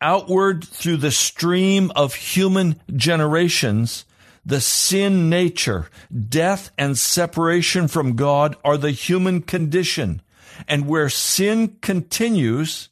outward 0.00 0.64
through 0.64 0.98
the 0.98 1.10
stream 1.10 1.90
of 1.96 2.14
human 2.14 2.80
generations, 2.94 4.04
the 4.44 4.60
sin 4.60 5.30
nature, 5.30 5.88
death, 6.28 6.70
and 6.76 6.98
separation 6.98 7.88
from 7.88 8.16
God 8.16 8.56
are 8.64 8.76
the 8.76 8.90
human 8.90 9.42
condition. 9.42 10.20
And 10.68 10.86
where 10.86 11.08
sin 11.08 11.76
continues, 11.80 12.90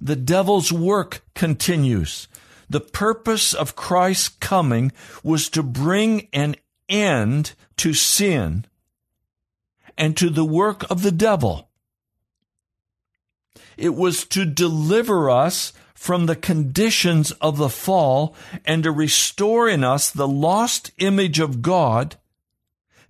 the 0.00 0.16
devil's 0.16 0.72
work 0.72 1.22
continues. 1.34 2.28
The 2.70 2.80
purpose 2.80 3.54
of 3.54 3.76
Christ's 3.76 4.28
coming 4.28 4.92
was 5.22 5.48
to 5.50 5.62
bring 5.62 6.28
an 6.32 6.56
end 6.88 7.54
to 7.78 7.94
sin 7.94 8.64
and 9.98 10.16
to 10.16 10.30
the 10.30 10.44
work 10.44 10.90
of 10.90 11.02
the 11.02 11.12
devil. 11.12 11.68
It 13.76 13.94
was 13.94 14.24
to 14.28 14.46
deliver 14.46 15.28
us 15.28 15.72
from 15.94 16.26
the 16.26 16.36
conditions 16.36 17.32
of 17.32 17.58
the 17.58 17.68
fall 17.68 18.34
and 18.64 18.84
to 18.84 18.90
restore 18.92 19.68
in 19.68 19.84
us 19.84 20.10
the 20.10 20.28
lost 20.28 20.92
image 20.98 21.40
of 21.40 21.60
God 21.60 22.16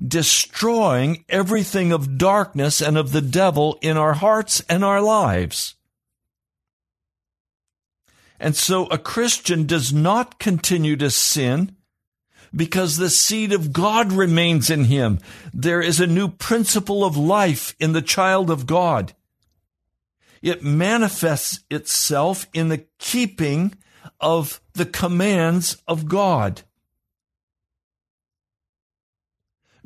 destroying 0.04 1.24
everything 1.28 1.92
of 1.92 2.18
darkness 2.18 2.80
and 2.80 2.96
of 2.96 3.12
the 3.12 3.20
devil 3.20 3.78
in 3.82 3.96
our 3.96 4.14
hearts 4.14 4.62
and 4.68 4.84
our 4.84 5.02
lives. 5.02 5.74
And 8.40 8.54
so 8.54 8.86
a 8.86 8.98
Christian 8.98 9.66
does 9.66 9.92
not 9.92 10.38
continue 10.38 10.96
to 10.96 11.10
sin 11.10 11.76
because 12.54 12.96
the 12.96 13.10
seed 13.10 13.52
of 13.52 13.72
God 13.72 14.12
remains 14.12 14.70
in 14.70 14.84
him. 14.84 15.18
There 15.52 15.80
is 15.80 16.00
a 16.00 16.06
new 16.06 16.28
principle 16.28 17.04
of 17.04 17.16
life 17.16 17.74
in 17.78 17.92
the 17.92 18.02
child 18.02 18.50
of 18.50 18.66
God. 18.66 19.14
It 20.42 20.62
manifests 20.62 21.60
itself 21.70 22.46
in 22.52 22.68
the 22.68 22.86
keeping 22.98 23.74
of 24.20 24.60
the 24.74 24.86
commands 24.86 25.82
of 25.86 26.08
God. 26.08 26.62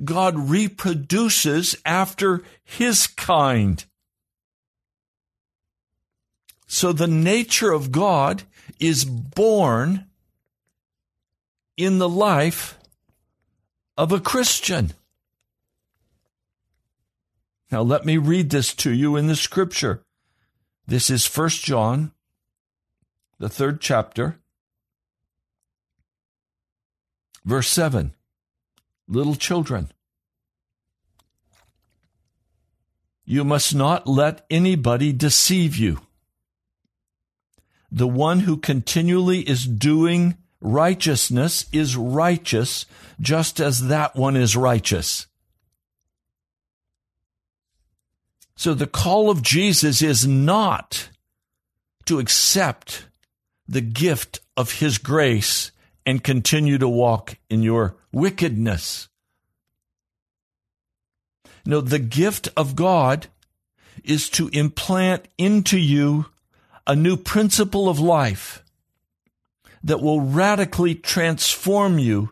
God 0.04 0.36
reproduces 0.36 1.76
after 1.84 2.42
his 2.64 3.06
kind. 3.06 3.84
So 6.66 6.92
the 6.92 7.06
nature 7.06 7.72
of 7.72 7.92
God 7.92 8.44
is 8.80 9.04
born 9.04 10.06
in 11.76 11.98
the 11.98 12.08
life 12.08 12.78
of 13.96 14.12
a 14.12 14.20
Christian. 14.20 14.92
Now 17.70 17.82
let 17.82 18.04
me 18.04 18.18
read 18.18 18.50
this 18.50 18.74
to 18.76 18.92
you 18.92 19.16
in 19.16 19.26
the 19.26 19.36
scripture. 19.36 20.02
This 20.86 21.08
is 21.08 21.26
First 21.26 21.64
John, 21.64 22.12
the 23.38 23.48
third 23.48 23.80
chapter, 23.80 24.40
verse 27.44 27.68
7 27.68 28.14
little 29.08 29.34
children. 29.34 29.90
You 33.24 33.44
must 33.44 33.74
not 33.74 34.06
let 34.06 34.44
anybody 34.50 35.12
deceive 35.12 35.76
you. 35.76 36.00
The 37.90 38.08
one 38.08 38.40
who 38.40 38.56
continually 38.56 39.40
is 39.40 39.66
doing 39.66 40.36
righteousness 40.62 41.66
is 41.72 41.96
righteous, 41.96 42.86
just 43.20 43.60
as 43.60 43.88
that 43.88 44.16
one 44.16 44.36
is 44.36 44.56
righteous. 44.56 45.26
So 48.56 48.74
the 48.74 48.86
call 48.86 49.28
of 49.28 49.42
Jesus 49.42 50.02
is 50.02 50.26
not 50.26 51.08
to 52.06 52.18
accept 52.18 53.06
the 53.66 53.80
gift 53.80 54.40
of 54.56 54.74
his 54.74 54.98
grace 54.98 55.72
and 56.06 56.22
continue 56.22 56.78
to 56.78 56.88
walk 56.88 57.36
in 57.50 57.62
your 57.62 57.96
wickedness. 58.12 59.08
No, 61.64 61.80
the 61.80 61.98
gift 61.98 62.48
of 62.56 62.76
God 62.76 63.28
is 64.04 64.28
to 64.30 64.48
implant 64.52 65.26
into 65.38 65.78
you 65.78 66.26
a 66.86 66.96
new 66.96 67.16
principle 67.16 67.88
of 67.88 68.00
life 68.00 68.61
that 69.82 70.00
will 70.00 70.20
radically 70.20 70.94
transform 70.94 71.98
you 71.98 72.30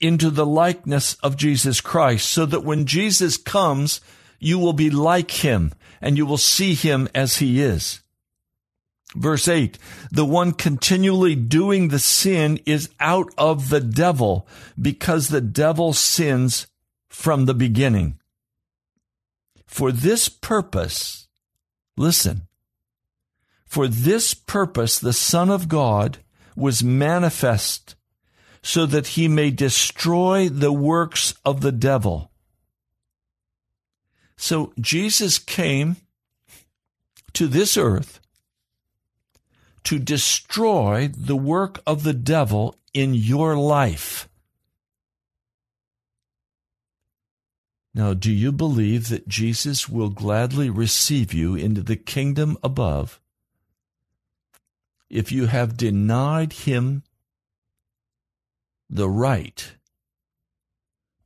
into 0.00 0.30
the 0.30 0.46
likeness 0.46 1.14
of 1.22 1.36
Jesus 1.36 1.80
Christ 1.80 2.28
so 2.28 2.46
that 2.46 2.64
when 2.64 2.86
Jesus 2.86 3.36
comes, 3.36 4.00
you 4.38 4.58
will 4.58 4.72
be 4.72 4.90
like 4.90 5.30
him 5.30 5.72
and 6.00 6.16
you 6.16 6.26
will 6.26 6.36
see 6.36 6.74
him 6.74 7.08
as 7.14 7.38
he 7.38 7.62
is. 7.62 8.00
Verse 9.14 9.48
8, 9.48 9.78
the 10.10 10.24
one 10.24 10.52
continually 10.52 11.34
doing 11.34 11.88
the 11.88 11.98
sin 11.98 12.60
is 12.66 12.90
out 13.00 13.32
of 13.38 13.70
the 13.70 13.80
devil 13.80 14.46
because 14.80 15.28
the 15.28 15.40
devil 15.40 15.92
sins 15.92 16.66
from 17.08 17.46
the 17.46 17.54
beginning. 17.54 18.18
For 19.66 19.90
this 19.90 20.28
purpose, 20.28 21.28
listen, 21.96 22.42
for 23.64 23.88
this 23.88 24.34
purpose 24.34 24.98
the 24.98 25.12
Son 25.12 25.50
of 25.50 25.68
God 25.68 26.18
was 26.56 26.82
manifest 26.82 27.94
so 28.62 28.86
that 28.86 29.08
he 29.08 29.28
may 29.28 29.50
destroy 29.50 30.48
the 30.48 30.72
works 30.72 31.34
of 31.44 31.60
the 31.60 31.72
devil. 31.72 32.30
So 34.36 34.72
Jesus 34.80 35.38
came 35.38 35.96
to 37.34 37.46
this 37.46 37.76
earth 37.76 38.20
to 39.84 39.98
destroy 39.98 41.08
the 41.16 41.36
work 41.36 41.80
of 41.86 42.02
the 42.02 42.12
devil 42.12 42.74
in 42.92 43.14
your 43.14 43.56
life. 43.56 44.28
Now, 47.94 48.12
do 48.12 48.32
you 48.32 48.52
believe 48.52 49.08
that 49.08 49.28
Jesus 49.28 49.88
will 49.88 50.10
gladly 50.10 50.68
receive 50.68 51.32
you 51.32 51.54
into 51.54 51.82
the 51.82 51.96
kingdom 51.96 52.58
above 52.62 53.20
if 55.08 55.30
you 55.30 55.46
have 55.46 55.76
denied 55.76 56.52
him 56.52 57.02
the 58.88 59.08
right 59.08 59.72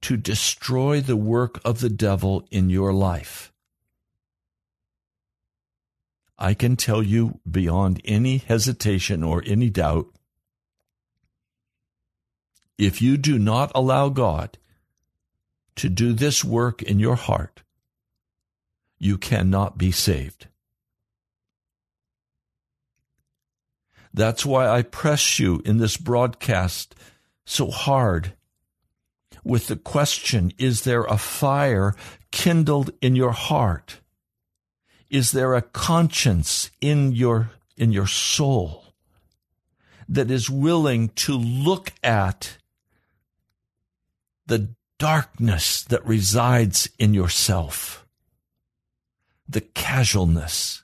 to 0.02 0.16
destroy 0.16 1.00
the 1.00 1.16
work 1.16 1.60
of 1.64 1.80
the 1.80 1.90
devil 1.90 2.46
in 2.50 2.70
your 2.70 2.92
life? 2.92 3.52
I 6.38 6.54
can 6.54 6.76
tell 6.76 7.02
you 7.02 7.40
beyond 7.48 8.00
any 8.04 8.38
hesitation 8.38 9.22
or 9.22 9.42
any 9.44 9.68
doubt 9.68 10.08
if 12.80 13.02
you 13.02 13.18
do 13.18 13.38
not 13.38 13.70
allow 13.74 14.08
God 14.08 14.56
to 15.76 15.90
do 15.90 16.14
this 16.14 16.42
work 16.42 16.82
in 16.82 16.98
your 16.98 17.14
heart, 17.14 17.62
you 18.98 19.18
cannot 19.18 19.76
be 19.76 19.92
saved. 19.92 20.48
That's 24.12 24.44
why 24.44 24.68
I 24.68 24.82
press 24.82 25.38
you 25.38 25.62
in 25.64 25.78
this 25.78 25.96
broadcast 25.96 26.94
so 27.44 27.70
hard 27.70 28.34
with 29.44 29.68
the 29.68 29.76
question 29.76 30.52
Is 30.58 30.82
there 30.82 31.04
a 31.04 31.18
fire 31.18 31.94
kindled 32.30 32.90
in 33.00 33.16
your 33.16 33.32
heart? 33.32 34.00
Is 35.08 35.32
there 35.32 35.54
a 35.54 35.62
conscience 35.62 36.70
in 36.80 37.12
your, 37.12 37.50
in 37.76 37.90
your 37.90 38.06
soul 38.06 38.94
that 40.08 40.30
is 40.30 40.50
willing 40.50 41.08
to 41.10 41.36
look 41.36 41.92
at 42.02 42.58
the 44.46 44.68
darkness 44.98 45.82
that 45.82 46.04
resides 46.04 46.90
in 46.98 47.14
yourself, 47.14 48.06
the 49.48 49.60
casualness, 49.60 50.82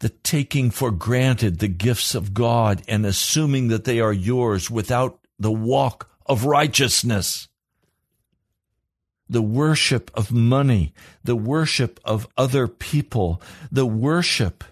the 0.00 0.08
taking 0.08 0.70
for 0.70 0.90
granted 0.90 1.58
the 1.58 1.68
gifts 1.68 2.14
of 2.14 2.34
God 2.34 2.82
and 2.88 3.06
assuming 3.06 3.68
that 3.68 3.84
they 3.84 4.00
are 4.00 4.12
yours 4.12 4.70
without 4.70 5.18
the 5.38 5.52
walk 5.52 6.10
of 6.26 6.44
righteousness, 6.44 7.48
the 9.28 9.42
worship 9.42 10.10
of 10.14 10.32
money, 10.32 10.92
the 11.22 11.36
worship 11.36 12.00
of 12.04 12.26
other 12.36 12.66
people, 12.66 13.40
the 13.70 13.86
worship 13.86 14.64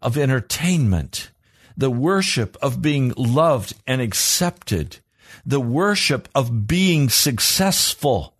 of 0.00 0.16
entertainment, 0.16 1.30
the 1.76 1.90
worship 1.90 2.56
of 2.62 2.80
being 2.80 3.12
loved 3.16 3.74
and 3.86 4.00
accepted 4.00 4.98
the 5.44 5.60
worship 5.60 6.28
of 6.34 6.66
being 6.66 7.08
successful. 7.08 8.34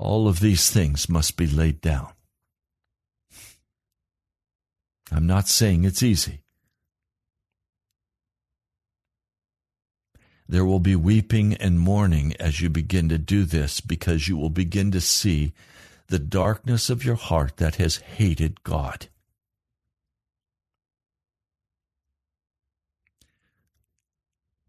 All 0.00 0.28
of 0.28 0.40
these 0.40 0.70
things 0.70 1.10
must 1.10 1.36
be 1.36 1.46
laid 1.46 1.82
down. 1.82 2.08
I'm 5.12 5.26
not 5.26 5.46
saying 5.46 5.84
it's 5.84 6.02
easy. 6.02 6.40
There 10.48 10.64
will 10.64 10.80
be 10.80 10.96
weeping 10.96 11.52
and 11.52 11.78
mourning 11.78 12.32
as 12.40 12.62
you 12.62 12.70
begin 12.70 13.10
to 13.10 13.18
do 13.18 13.44
this 13.44 13.82
because 13.82 14.26
you 14.26 14.38
will 14.38 14.48
begin 14.48 14.90
to 14.92 15.02
see 15.02 15.52
the 16.06 16.18
darkness 16.18 16.88
of 16.88 17.04
your 17.04 17.16
heart 17.16 17.58
that 17.58 17.74
has 17.76 17.98
hated 17.98 18.62
God. 18.62 19.08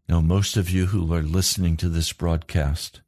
Now, 0.06 0.20
most 0.20 0.58
of 0.58 0.68
you 0.68 0.86
who 0.86 1.10
are 1.14 1.22
listening 1.22 1.78
to 1.78 1.88
this 1.88 2.12
broadcast, 2.12 3.00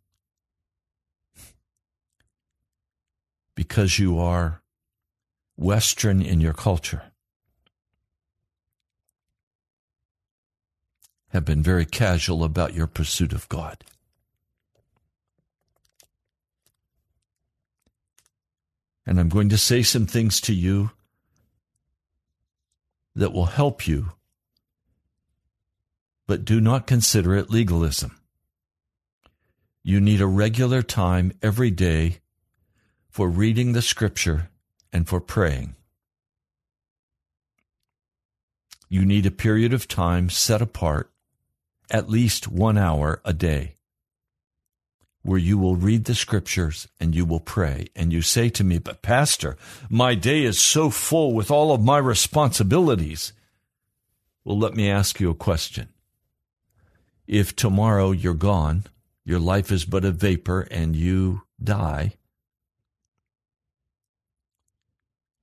because 3.54 3.98
you 3.98 4.18
are 4.18 4.62
Western 5.56 6.20
in 6.20 6.40
your 6.40 6.52
culture, 6.52 7.02
have 11.28 11.44
been 11.44 11.62
very 11.62 11.84
casual 11.84 12.44
about 12.44 12.74
your 12.74 12.86
pursuit 12.86 13.32
of 13.32 13.48
God. 13.48 13.84
And 19.06 19.20
I'm 19.20 19.28
going 19.28 19.50
to 19.50 19.58
say 19.58 19.82
some 19.82 20.06
things 20.06 20.40
to 20.42 20.54
you 20.54 20.90
that 23.14 23.32
will 23.32 23.46
help 23.46 23.86
you 23.86 24.12
but 26.26 26.44
do 26.44 26.60
not 26.60 26.86
consider 26.86 27.34
it 27.34 27.50
legalism. 27.50 28.18
You 29.82 30.00
need 30.00 30.20
a 30.20 30.26
regular 30.26 30.82
time 30.82 31.32
every 31.42 31.70
day 31.70 32.20
for 33.14 33.28
reading 33.28 33.74
the 33.74 33.80
scripture 33.80 34.50
and 34.92 35.06
for 35.06 35.20
praying. 35.20 35.76
You 38.88 39.04
need 39.04 39.24
a 39.24 39.30
period 39.30 39.72
of 39.72 39.86
time 39.86 40.28
set 40.28 40.60
apart, 40.60 41.12
at 41.88 42.10
least 42.10 42.48
one 42.48 42.76
hour 42.76 43.20
a 43.24 43.32
day, 43.32 43.76
where 45.22 45.38
you 45.38 45.56
will 45.56 45.76
read 45.76 46.06
the 46.06 46.14
scriptures 46.16 46.88
and 46.98 47.14
you 47.14 47.24
will 47.24 47.38
pray. 47.38 47.86
And 47.94 48.12
you 48.12 48.20
say 48.20 48.48
to 48.48 48.64
me, 48.64 48.78
But, 48.78 49.00
Pastor, 49.00 49.56
my 49.88 50.16
day 50.16 50.42
is 50.42 50.58
so 50.58 50.90
full 50.90 51.34
with 51.34 51.52
all 51.52 51.72
of 51.72 51.80
my 51.80 51.98
responsibilities. 51.98 53.32
Well, 54.44 54.58
let 54.58 54.74
me 54.74 54.90
ask 54.90 55.20
you 55.20 55.30
a 55.30 55.34
question 55.34 55.86
if 57.28 57.54
tomorrow 57.54 58.10
you're 58.10 58.34
gone, 58.34 58.86
your 59.24 59.38
life 59.38 59.70
is 59.70 59.84
but 59.84 60.04
a 60.04 60.10
vapor, 60.10 60.62
and 60.62 60.96
you 60.96 61.42
die, 61.62 62.14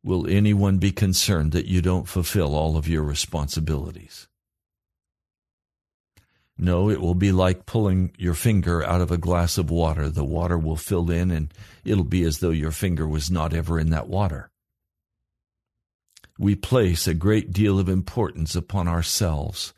will 0.04 0.28
anyone 0.28 0.78
be 0.78 0.91
concerned 0.91 1.52
that 1.52 1.68
you 1.68 1.82
don't 1.82 2.08
fulfill 2.08 2.56
all 2.56 2.78
of 2.78 2.88
your 2.88 3.04
responsibilities? 3.04 4.28
No, 6.58 6.89
it 6.89 7.02
will 7.02 7.16
be 7.16 7.32
like 7.32 7.66
pulling 7.66 8.12
your 8.18 8.34
finger 8.34 8.84
out 8.84 9.02
of 9.02 9.12
a 9.12 9.18
glass 9.18 9.58
of 9.58 9.72
water. 9.72 10.10
The 10.10 10.24
water 10.24 10.58
will 10.58 10.76
fill 10.76 11.10
in, 11.10 11.32
and 11.32 11.52
it'll 11.84 12.04
be 12.04 12.24
as 12.24 12.39
though 12.39 12.52
your 12.52 12.72
finger 12.72 13.08
was 13.08 13.32
not 13.32 13.54
ever 13.54 13.80
in 13.80 13.89
that 13.89 14.08
water. 14.08 14.52
We 16.38 16.56
place 16.56 17.08
a 17.08 17.14
great 17.14 17.52
deal 17.52 17.80
of 17.80 17.89
importance 17.89 18.56
upon 18.56 18.88
ourselves. 18.88 19.74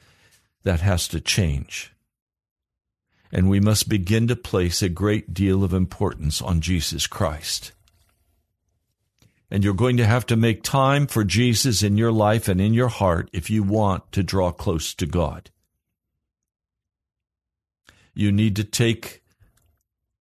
That 0.63 0.79
has 0.79 1.09
to 1.09 1.19
change 1.19 1.93
and 3.33 3.49
we 3.49 3.59
must 3.59 3.89
begin 3.89 4.27
to 4.27 4.35
place 4.35 4.83
a 4.83 4.89
great 4.89 5.33
deal 5.33 5.63
of 5.63 5.73
importance 5.73 6.39
on 6.39 6.61
Jesus 6.61 7.07
Christ. 7.07 7.71
And 9.53 9.63
you're 9.63 9.75
going 9.75 9.97
to 9.97 10.05
have 10.07 10.25
to 10.25 10.35
make 10.35 10.63
time 10.63 11.05
for 11.05 11.23
Jesus 11.23 11.83
in 11.83 11.95
your 11.95 12.11
life 12.11 12.47
and 12.47 12.59
in 12.59 12.73
your 12.73 12.87
heart 12.87 13.29
if 13.33 13.51
you 13.51 13.61
want 13.61 14.11
to 14.13 14.23
draw 14.23 14.51
close 14.51 14.95
to 14.95 15.05
God. 15.05 15.51
You 18.15 18.31
need 18.31 18.55
to 18.55 18.63
take 18.63 19.21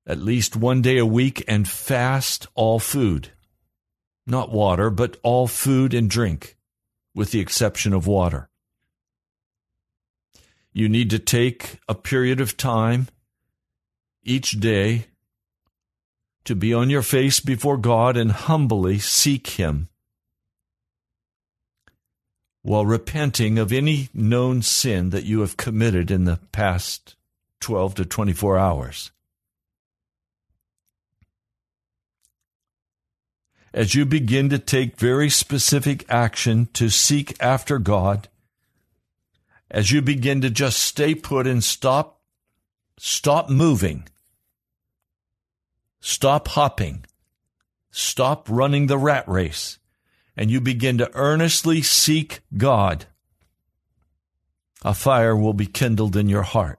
at 0.06 0.18
least 0.18 0.54
one 0.54 0.82
day 0.82 0.98
a 0.98 1.06
week 1.06 1.42
and 1.48 1.66
fast 1.66 2.46
all 2.54 2.78
food. 2.78 3.30
Not 4.26 4.52
water, 4.52 4.90
but 4.90 5.16
all 5.22 5.46
food 5.46 5.94
and 5.94 6.10
drink, 6.10 6.58
with 7.14 7.30
the 7.30 7.40
exception 7.40 7.94
of 7.94 8.06
water. 8.06 8.50
You 10.74 10.90
need 10.90 11.08
to 11.08 11.18
take 11.18 11.78
a 11.88 11.94
period 11.94 12.38
of 12.38 12.58
time 12.58 13.08
each 14.22 14.60
day 14.60 15.06
to 16.44 16.54
be 16.54 16.74
on 16.74 16.90
your 16.90 17.02
face 17.02 17.40
before 17.40 17.76
God 17.76 18.16
and 18.16 18.32
humbly 18.32 18.98
seek 18.98 19.48
Him 19.48 19.88
while 22.62 22.86
repenting 22.86 23.58
of 23.58 23.72
any 23.72 24.08
known 24.14 24.62
sin 24.62 25.10
that 25.10 25.24
you 25.24 25.40
have 25.40 25.56
committed 25.56 26.10
in 26.10 26.24
the 26.24 26.38
past 26.52 27.16
12 27.60 27.96
to 27.96 28.04
24 28.04 28.58
hours. 28.58 29.10
As 33.74 33.94
you 33.94 34.04
begin 34.04 34.50
to 34.50 34.58
take 34.58 34.98
very 34.98 35.30
specific 35.30 36.04
action 36.08 36.68
to 36.74 36.90
seek 36.90 37.34
after 37.42 37.78
God, 37.78 38.28
as 39.70 39.90
you 39.90 40.02
begin 40.02 40.42
to 40.42 40.50
just 40.50 40.78
stay 40.78 41.14
put 41.14 41.46
and 41.46 41.64
stop 41.64 42.20
stop 42.98 43.48
moving 43.48 44.06
stop 46.02 46.48
hopping 46.48 47.02
stop 47.92 48.48
running 48.50 48.86
the 48.88 48.98
rat 48.98 49.28
race 49.28 49.78
and 50.36 50.50
you 50.50 50.60
begin 50.60 50.98
to 50.98 51.10
earnestly 51.14 51.82
seek 51.82 52.40
God, 52.56 53.06
a 54.82 54.94
fire 54.94 55.36
will 55.36 55.52
be 55.52 55.66
kindled 55.66 56.16
in 56.16 56.28
your 56.28 56.42
heart. 56.42 56.78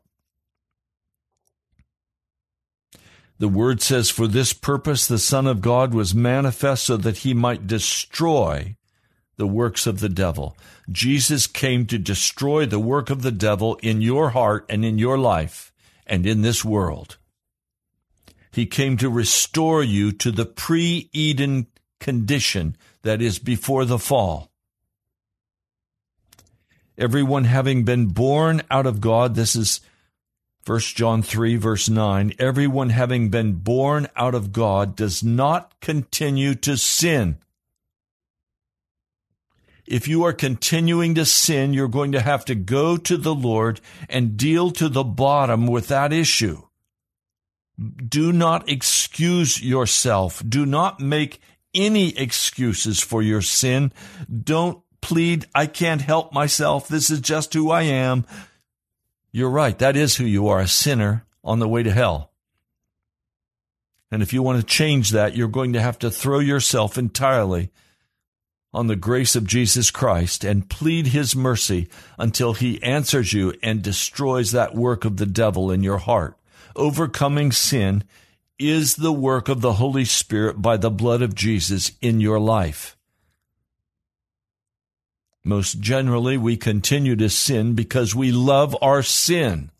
The 3.39 3.47
word 3.47 3.81
says, 3.81 4.09
For 4.09 4.27
this 4.27 4.53
purpose 4.53 5.07
the 5.07 5.19
Son 5.19 5.47
of 5.47 5.61
God 5.61 5.93
was 5.93 6.15
manifest 6.15 6.85
so 6.85 6.97
that 6.97 7.17
he 7.17 7.33
might 7.33 7.67
destroy 7.67 8.75
the 9.37 9.47
works 9.47 9.85
of 9.85 9.99
the 9.99 10.09
devil. 10.09 10.57
Jesus 10.91 11.47
came 11.47 11.85
to 11.87 11.97
destroy 11.97 12.65
the 12.65 12.79
work 12.79 13.09
of 13.09 13.21
the 13.21 13.31
devil 13.31 13.75
in 13.81 14.01
your 14.01 14.29
heart 14.29 14.65
and 14.69 14.85
in 14.85 14.97
your 14.97 15.17
life 15.17 15.71
and 16.05 16.25
in 16.25 16.41
this 16.41 16.63
world. 16.63 17.17
He 18.53 18.67
came 18.67 18.97
to 18.97 19.09
restore 19.09 19.83
you 19.83 20.11
to 20.11 20.31
the 20.31 20.45
pre 20.45 21.09
Eden 21.11 21.67
condition 21.99 22.77
that 23.01 23.21
is 23.21 23.39
before 23.39 23.83
the 23.83 23.97
fall. 23.97 24.51
Everyone 26.97 27.45
having 27.45 27.83
been 27.83 28.07
born 28.07 28.61
out 28.69 28.85
of 28.85 29.01
God, 29.01 29.33
this 29.33 29.55
is 29.55 29.81
1 30.67 30.79
John 30.79 31.23
3, 31.23 31.55
verse 31.55 31.89
9. 31.89 32.33
Everyone 32.37 32.89
having 32.89 33.29
been 33.29 33.53
born 33.53 34.07
out 34.15 34.35
of 34.35 34.53
God 34.53 34.95
does 34.95 35.23
not 35.23 35.73
continue 35.81 36.53
to 36.55 36.77
sin. 36.77 37.39
If 39.87 40.07
you 40.07 40.23
are 40.23 40.31
continuing 40.31 41.15
to 41.15 41.25
sin, 41.25 41.73
you're 41.73 41.87
going 41.87 42.11
to 42.11 42.21
have 42.21 42.45
to 42.45 42.55
go 42.55 42.97
to 42.97 43.17
the 43.17 43.33
Lord 43.33 43.81
and 44.07 44.37
deal 44.37 44.69
to 44.71 44.87
the 44.87 45.03
bottom 45.03 45.65
with 45.65 45.87
that 45.87 46.13
issue. 46.13 46.61
Do 47.77 48.31
not 48.31 48.69
excuse 48.69 49.61
yourself. 49.61 50.43
Do 50.47 50.65
not 50.65 50.99
make 50.99 51.39
any 51.73 52.15
excuses 52.17 52.99
for 52.99 53.21
your 53.21 53.41
sin. 53.41 53.91
Don't 54.43 54.81
plead, 55.01 55.45
I 55.53 55.65
can't 55.65 56.01
help 56.01 56.33
myself. 56.33 56.87
This 56.87 57.09
is 57.09 57.19
just 57.19 57.53
who 57.53 57.71
I 57.71 57.83
am. 57.83 58.25
You're 59.31 59.49
right. 59.49 59.77
That 59.79 59.97
is 59.97 60.15
who 60.15 60.25
you 60.25 60.47
are, 60.47 60.59
a 60.59 60.67
sinner 60.67 61.25
on 61.43 61.59
the 61.59 61.67
way 61.67 61.83
to 61.83 61.91
hell. 61.91 62.31
And 64.11 64.21
if 64.21 64.31
you 64.31 64.43
want 64.43 64.59
to 64.59 64.65
change 64.65 65.09
that, 65.09 65.35
you're 65.35 65.47
going 65.47 65.73
to 65.73 65.81
have 65.81 65.97
to 65.99 66.11
throw 66.11 66.39
yourself 66.39 66.97
entirely 66.99 67.71
on 68.71 68.87
the 68.87 68.95
grace 68.95 69.35
of 69.35 69.47
Jesus 69.47 69.91
Christ 69.91 70.43
and 70.43 70.69
plead 70.69 71.07
his 71.07 71.35
mercy 71.35 71.89
until 72.17 72.53
he 72.53 72.81
answers 72.83 73.33
you 73.33 73.53
and 73.61 73.81
destroys 73.81 74.51
that 74.51 74.75
work 74.75 75.03
of 75.03 75.17
the 75.17 75.25
devil 75.25 75.71
in 75.71 75.83
your 75.83 75.97
heart. 75.97 76.37
Overcoming 76.75 77.51
sin 77.51 78.03
is 78.59 78.95
the 78.95 79.13
work 79.13 79.49
of 79.49 79.61
the 79.61 79.73
Holy 79.73 80.05
Spirit 80.05 80.61
by 80.61 80.77
the 80.77 80.91
blood 80.91 81.21
of 81.21 81.35
Jesus 81.35 81.91
in 82.01 82.19
your 82.19 82.39
life. 82.39 82.97
Most 85.43 85.79
generally, 85.81 86.37
we 86.37 86.55
continue 86.55 87.15
to 87.17 87.29
sin 87.29 87.73
because 87.73 88.15
we 88.15 88.31
love 88.31 88.75
our 88.81 89.03
sin. 89.03 89.71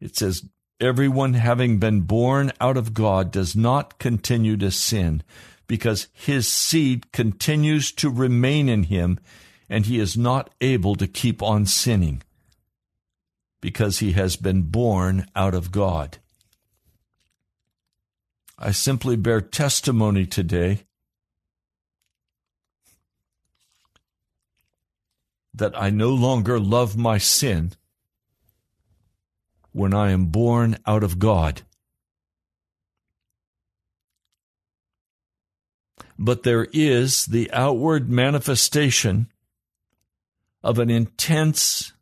It 0.00 0.16
says, 0.16 0.44
Everyone 0.80 1.34
having 1.34 1.78
been 1.78 2.00
born 2.02 2.52
out 2.58 2.78
of 2.78 2.94
God 2.94 3.30
does 3.30 3.54
not 3.54 3.98
continue 3.98 4.56
to 4.56 4.70
sin 4.70 5.22
because 5.66 6.08
his 6.14 6.48
seed 6.48 7.12
continues 7.12 7.92
to 7.92 8.08
remain 8.08 8.70
in 8.70 8.84
him 8.84 9.20
and 9.70 9.86
he 9.86 10.00
is 10.00 10.18
not 10.18 10.52
able 10.60 10.96
to 10.96 11.06
keep 11.06 11.40
on 11.40 11.64
sinning 11.64 12.22
because 13.60 14.00
he 14.00 14.12
has 14.12 14.34
been 14.34 14.62
born 14.62 15.26
out 15.36 15.54
of 15.54 15.70
God. 15.70 16.18
I 18.58 18.72
simply 18.72 19.16
bear 19.16 19.40
testimony 19.40 20.26
today 20.26 20.80
that 25.54 25.80
I 25.80 25.90
no 25.90 26.10
longer 26.10 26.58
love 26.58 26.96
my 26.96 27.18
sin 27.18 27.72
when 29.72 29.94
I 29.94 30.10
am 30.10 30.26
born 30.26 30.78
out 30.84 31.04
of 31.04 31.20
God. 31.20 31.62
But 36.18 36.42
there 36.42 36.66
is 36.72 37.26
the 37.26 37.50
outward 37.52 38.10
manifestation 38.10 39.29
of 40.62 40.78
an 40.78 40.90
intense 40.90 41.92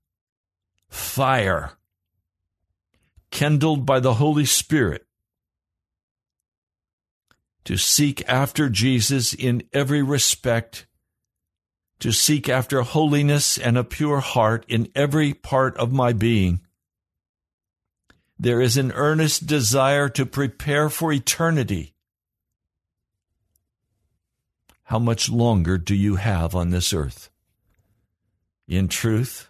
fire 0.88 1.72
kindled 3.30 3.84
by 3.86 4.00
the 4.00 4.14
Holy 4.14 4.44
Spirit 4.44 5.06
to 7.68 7.76
seek 7.76 8.26
after 8.26 8.70
Jesus 8.70 9.34
in 9.34 9.62
every 9.74 10.02
respect, 10.02 10.86
to 12.00 12.12
seek 12.12 12.48
after 12.48 12.80
holiness 12.80 13.58
and 13.58 13.76
a 13.76 13.84
pure 13.84 14.20
heart 14.20 14.64
in 14.68 14.90
every 14.94 15.34
part 15.34 15.76
of 15.76 15.92
my 15.92 16.14
being. 16.14 16.60
There 18.38 18.62
is 18.62 18.78
an 18.78 18.92
earnest 18.92 19.46
desire 19.46 20.08
to 20.10 20.24
prepare 20.24 20.88
for 20.88 21.12
eternity. 21.12 21.94
How 24.84 24.98
much 24.98 25.28
longer 25.28 25.76
do 25.76 25.94
you 25.94 26.16
have 26.16 26.54
on 26.54 26.70
this 26.70 26.94
earth? 26.94 27.28
In 28.68 28.86
truth, 28.86 29.48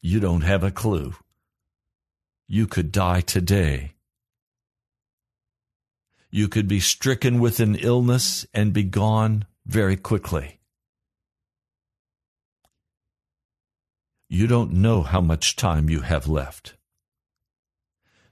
you 0.00 0.20
don't 0.20 0.42
have 0.42 0.62
a 0.62 0.70
clue. 0.70 1.14
You 2.46 2.68
could 2.68 2.92
die 2.92 3.22
today. 3.22 3.94
You 6.30 6.46
could 6.46 6.68
be 6.68 6.78
stricken 6.78 7.40
with 7.40 7.58
an 7.58 7.74
illness 7.74 8.46
and 8.54 8.72
be 8.72 8.84
gone 8.84 9.46
very 9.66 9.96
quickly. 9.96 10.60
You 14.28 14.46
don't 14.46 14.74
know 14.74 15.02
how 15.02 15.20
much 15.20 15.56
time 15.56 15.90
you 15.90 16.02
have 16.02 16.28
left. 16.28 16.74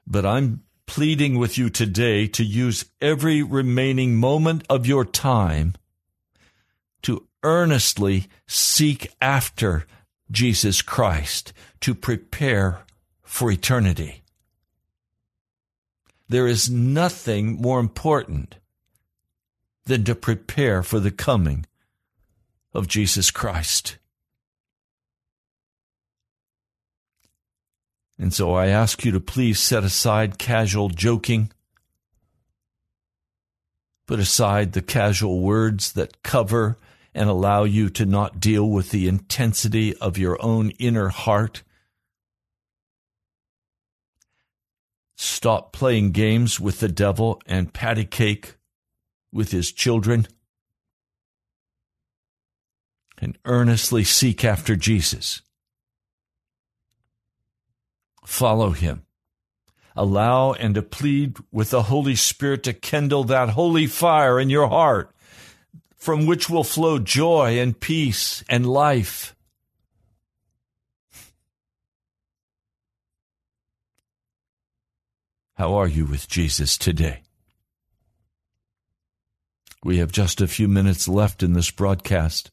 But 0.06 0.24
I'm 0.24 0.62
pleading 0.86 1.38
with 1.38 1.58
you 1.58 1.70
today 1.70 2.28
to 2.28 2.44
use 2.44 2.84
every 3.00 3.42
remaining 3.42 4.14
moment 4.14 4.62
of 4.70 4.86
your 4.86 5.04
time 5.04 5.74
earnestly 7.46 8.26
seek 8.48 9.14
after 9.20 9.86
Jesus 10.32 10.82
Christ 10.82 11.52
to 11.80 11.94
prepare 11.94 12.80
for 13.22 13.52
eternity. 13.52 14.24
There 16.28 16.48
is 16.48 16.68
nothing 16.68 17.62
more 17.62 17.78
important 17.78 18.56
than 19.84 20.02
to 20.04 20.16
prepare 20.16 20.82
for 20.82 20.98
the 20.98 21.12
coming 21.12 21.66
of 22.74 22.88
Jesus 22.88 23.30
Christ. 23.30 23.98
And 28.18 28.34
so 28.34 28.54
I 28.54 28.66
ask 28.66 29.04
you 29.04 29.12
to 29.12 29.20
please 29.20 29.60
set 29.60 29.84
aside 29.84 30.36
casual 30.36 30.88
joking. 30.88 31.52
Put 34.08 34.18
aside 34.18 34.72
the 34.72 34.82
casual 34.82 35.38
words 35.38 35.92
that 35.92 36.24
cover 36.24 36.76
and 37.16 37.30
allow 37.30 37.64
you 37.64 37.88
to 37.88 38.04
not 38.04 38.40
deal 38.40 38.68
with 38.68 38.90
the 38.90 39.08
intensity 39.08 39.96
of 39.96 40.18
your 40.18 40.36
own 40.44 40.68
inner 40.72 41.08
heart. 41.08 41.62
Stop 45.16 45.72
playing 45.72 46.10
games 46.10 46.60
with 46.60 46.80
the 46.80 46.90
devil 46.90 47.40
and 47.46 47.72
patty 47.72 48.04
cake 48.04 48.56
with 49.32 49.50
his 49.50 49.72
children. 49.72 50.26
And 53.16 53.38
earnestly 53.46 54.04
seek 54.04 54.44
after 54.44 54.76
Jesus. 54.76 55.40
Follow 58.26 58.72
him. 58.72 59.06
Allow 59.96 60.52
and 60.52 60.74
to 60.74 60.82
plead 60.82 61.38
with 61.50 61.70
the 61.70 61.84
Holy 61.84 62.14
Spirit 62.14 62.62
to 62.64 62.74
kindle 62.74 63.24
that 63.24 63.50
holy 63.50 63.86
fire 63.86 64.38
in 64.38 64.50
your 64.50 64.68
heart 64.68 65.15
from 65.96 66.26
which 66.26 66.48
will 66.48 66.64
flow 66.64 66.98
joy 66.98 67.58
and 67.58 67.78
peace 67.78 68.44
and 68.48 68.66
life. 68.66 69.34
How 75.54 75.74
are 75.74 75.88
you 75.88 76.04
with 76.04 76.28
Jesus 76.28 76.76
today? 76.76 77.22
We 79.82 79.98
have 79.98 80.12
just 80.12 80.40
a 80.40 80.46
few 80.46 80.68
minutes 80.68 81.08
left 81.08 81.42
in 81.42 81.54
this 81.54 81.70
broadcast. 81.70 82.50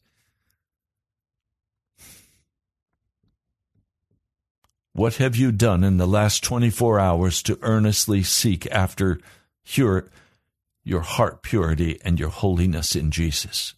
What 4.93 5.15
have 5.15 5.35
you 5.35 5.51
done 5.51 5.83
in 5.83 5.97
the 5.97 6.07
last 6.07 6.43
24 6.43 6.99
hours 6.99 7.41
to 7.43 7.57
earnestly 7.63 8.21
seek 8.21 8.67
after 8.71 9.19
your, 10.83 11.01
heart 11.01 11.43
purity 11.43 11.99
and 12.03 12.19
your 12.19 12.29
holiness 12.29 12.95
in 12.95 13.11
Jesus? 13.11 13.73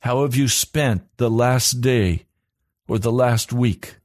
How 0.00 0.22
have 0.22 0.34
you 0.34 0.48
spent 0.48 1.02
the 1.18 1.30
last 1.30 1.80
day 1.80 2.24
or 2.88 2.98
the 2.98 3.12
last 3.12 3.52
week? 3.52 3.96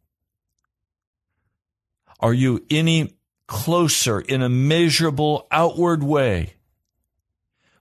Are 2.20 2.34
you 2.34 2.66
any 2.70 3.16
closer 3.48 4.20
in 4.20 4.42
a 4.42 4.50
measurable 4.50 5.48
outward 5.52 6.04
way? 6.04 6.54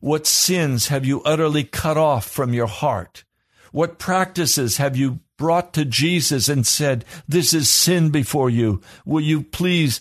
What 0.00 0.26
sins 0.26 0.88
have 0.88 1.04
you 1.04 1.22
utterly 1.22 1.64
cut 1.64 1.96
off 1.96 2.26
from 2.26 2.52
your 2.52 2.66
heart? 2.66 3.24
What 3.72 3.98
practices 3.98 4.76
have 4.76 4.96
you 4.96 5.20
brought 5.36 5.72
to 5.74 5.84
Jesus 5.84 6.48
and 6.48 6.66
said, 6.66 7.04
This 7.26 7.52
is 7.52 7.68
sin 7.68 8.10
before 8.10 8.50
you? 8.50 8.80
Will 9.04 9.22
you 9.22 9.42
please 9.42 10.00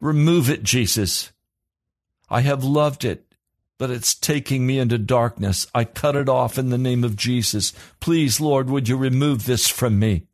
remove 0.00 0.50
it, 0.50 0.62
Jesus? 0.62 1.32
I 2.28 2.40
have 2.40 2.64
loved 2.64 3.04
it, 3.04 3.34
but 3.78 3.90
it's 3.90 4.14
taking 4.14 4.66
me 4.66 4.78
into 4.78 4.98
darkness. 4.98 5.66
I 5.74 5.84
cut 5.84 6.16
it 6.16 6.28
off 6.28 6.58
in 6.58 6.70
the 6.70 6.78
name 6.78 7.04
of 7.04 7.16
Jesus. 7.16 7.72
Please, 8.00 8.40
Lord, 8.40 8.70
would 8.70 8.88
you 8.88 8.96
remove 8.96 9.46
this 9.46 9.68
from 9.68 9.98
me? 9.98 10.26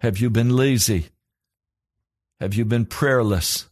Have 0.00 0.18
you 0.18 0.30
been 0.30 0.56
lazy? 0.56 1.10
Have 2.40 2.54
you 2.54 2.64
been 2.64 2.86
prayerless? 2.86 3.68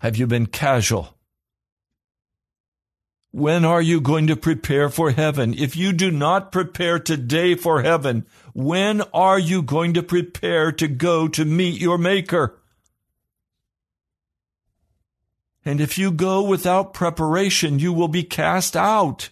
Have 0.00 0.16
you 0.16 0.26
been 0.26 0.46
casual? 0.46 1.16
When 3.34 3.64
are 3.64 3.82
you 3.82 4.00
going 4.00 4.28
to 4.28 4.36
prepare 4.36 4.88
for 4.88 5.10
heaven? 5.10 5.54
If 5.54 5.74
you 5.74 5.92
do 5.92 6.12
not 6.12 6.52
prepare 6.52 7.00
today 7.00 7.56
for 7.56 7.82
heaven, 7.82 8.26
when 8.52 9.02
are 9.12 9.40
you 9.40 9.60
going 9.60 9.94
to 9.94 10.04
prepare 10.04 10.70
to 10.70 10.86
go 10.86 11.26
to 11.26 11.44
meet 11.44 11.80
your 11.80 11.98
Maker? 11.98 12.56
And 15.64 15.80
if 15.80 15.98
you 15.98 16.12
go 16.12 16.44
without 16.44 16.94
preparation, 16.94 17.80
you 17.80 17.92
will 17.92 18.06
be 18.06 18.22
cast 18.22 18.76
out. 18.76 19.30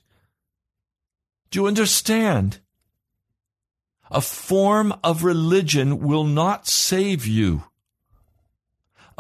Do 1.53 1.61
you 1.61 1.69
understand? 1.69 2.59
A 4.11 4.21
form 4.21 4.93
of 5.05 5.23
religion 5.23 6.01
will 6.01 6.25
not 6.25 6.67
save 6.67 7.25
you. 7.25 7.63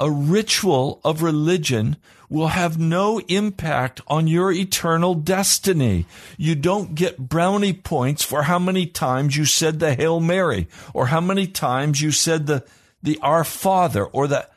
A 0.03 0.11
ritual 0.11 1.00
of 1.05 1.22
religion 1.22 1.96
will 2.28 2.48
have 2.48 2.76
no 2.76 3.20
impact 3.28 4.00
on 4.09 4.26
your 4.26 4.50
eternal 4.50 5.14
destiny. 5.14 6.07
You 6.36 6.57
don't 6.57 6.96
get 6.96 7.28
brownie 7.28 7.72
points 7.72 8.24
for 8.24 8.42
how 8.42 8.59
many 8.59 8.86
times 8.86 9.36
you 9.36 9.44
said 9.44 9.78
the 9.78 9.94
Hail 9.94 10.18
Mary 10.18 10.66
or 10.92 11.07
how 11.07 11.20
many 11.20 11.46
times 11.46 12.03
you 12.03 12.11
said 12.11 12.48
the, 12.48 12.64
the 13.00 13.16
Our 13.22 13.44
Father 13.44 14.05
or 14.05 14.26
that 14.26 14.53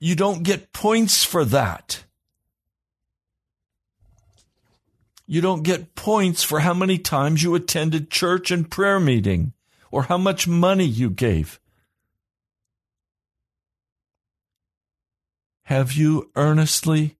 you 0.00 0.14
don't 0.14 0.42
get 0.42 0.72
points 0.72 1.22
for 1.22 1.44
that. 1.44 2.04
You 5.26 5.42
don't 5.42 5.64
get 5.64 5.96
points 5.96 6.42
for 6.42 6.60
how 6.60 6.72
many 6.72 6.96
times 6.96 7.42
you 7.42 7.54
attended 7.54 8.10
church 8.10 8.50
and 8.50 8.70
prayer 8.70 8.98
meeting 8.98 9.52
or 9.90 10.04
how 10.04 10.16
much 10.16 10.48
money 10.48 10.86
you 10.86 11.10
gave. 11.10 11.60
Have 15.68 15.92
you 15.92 16.30
earnestly 16.34 17.18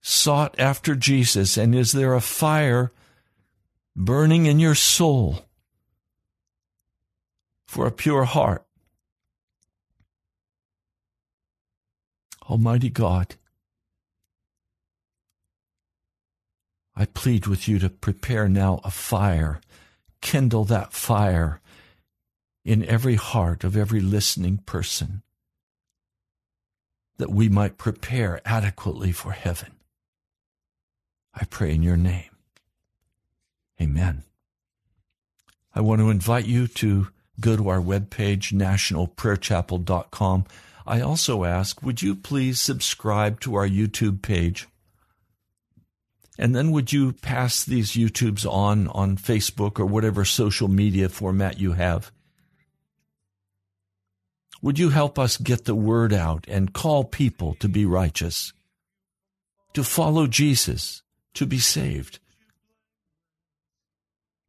sought 0.00 0.58
after 0.58 0.94
Jesus? 0.94 1.58
And 1.58 1.74
is 1.74 1.92
there 1.92 2.14
a 2.14 2.22
fire 2.22 2.90
burning 3.94 4.46
in 4.46 4.58
your 4.58 4.74
soul 4.74 5.44
for 7.66 7.86
a 7.86 7.92
pure 7.92 8.24
heart? 8.24 8.64
Almighty 12.48 12.88
God, 12.88 13.34
I 16.96 17.04
plead 17.04 17.46
with 17.46 17.68
you 17.68 17.78
to 17.78 17.90
prepare 17.90 18.48
now 18.48 18.80
a 18.84 18.90
fire, 18.90 19.60
kindle 20.22 20.64
that 20.64 20.94
fire 20.94 21.60
in 22.64 22.86
every 22.86 23.16
heart 23.16 23.64
of 23.64 23.76
every 23.76 24.00
listening 24.00 24.62
person 24.64 25.22
that 27.22 27.30
we 27.30 27.48
might 27.48 27.78
prepare 27.78 28.40
adequately 28.44 29.12
for 29.12 29.30
heaven. 29.30 29.70
I 31.32 31.44
pray 31.44 31.72
in 31.72 31.80
your 31.80 31.96
name. 31.96 32.30
Amen. 33.80 34.24
I 35.72 35.82
want 35.82 36.00
to 36.00 36.10
invite 36.10 36.46
you 36.46 36.66
to 36.66 37.06
go 37.38 37.56
to 37.56 37.68
our 37.68 37.78
webpage, 37.78 38.52
nationalprayerchapel.com. 38.52 40.46
I 40.84 41.00
also 41.00 41.44
ask, 41.44 41.80
would 41.80 42.02
you 42.02 42.16
please 42.16 42.60
subscribe 42.60 43.38
to 43.42 43.54
our 43.54 43.68
YouTube 43.68 44.20
page? 44.20 44.66
And 46.36 46.56
then 46.56 46.72
would 46.72 46.92
you 46.92 47.12
pass 47.12 47.64
these 47.64 47.92
YouTubes 47.92 48.44
on 48.50 48.88
on 48.88 49.16
Facebook 49.16 49.78
or 49.78 49.86
whatever 49.86 50.24
social 50.24 50.66
media 50.66 51.08
format 51.08 51.60
you 51.60 51.74
have? 51.74 52.10
Would 54.62 54.78
you 54.78 54.90
help 54.90 55.18
us 55.18 55.36
get 55.36 55.64
the 55.64 55.74
word 55.74 56.12
out 56.12 56.44
and 56.46 56.72
call 56.72 57.02
people 57.02 57.54
to 57.54 57.68
be 57.68 57.84
righteous, 57.84 58.52
to 59.74 59.82
follow 59.82 60.28
Jesus, 60.28 61.02
to 61.34 61.46
be 61.46 61.58
saved? 61.58 62.20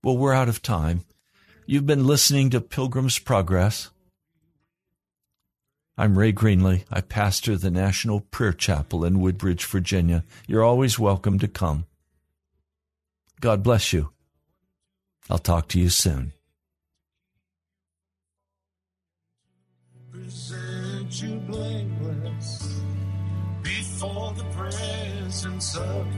Well, 0.03 0.16
we're 0.16 0.34
out 0.34 0.49
of 0.49 0.61
time. 0.61 1.03
You've 1.66 1.88
been 1.88 2.05
listening 2.05 2.51
to 2.51 2.61
Pilgrim's 2.61 3.18
Progress. 3.18 3.89
I'm 5.97 6.20
Ray 6.20 6.32
Greenley. 6.32 6.84
I 6.91 7.01
pastor 7.01 7.57
the 7.57 7.72
National 7.72 8.20
Prayer 8.20 8.53
Chapel 8.53 9.03
in 9.05 9.20
Woodbridge, 9.20 9.66
Virginia. 9.66 10.24
You're 10.45 10.64
always 10.64 10.99
welcome 10.99 11.39
to 11.39 11.47
come. 11.47 11.86
God 13.41 13.64
bless 13.64 13.93
you. 13.93 14.09
I'll 15.28 15.39
talk 15.39 15.70
to 15.70 15.80
you 15.80 15.89
soon. 15.89 16.34
Blameless 25.80 26.12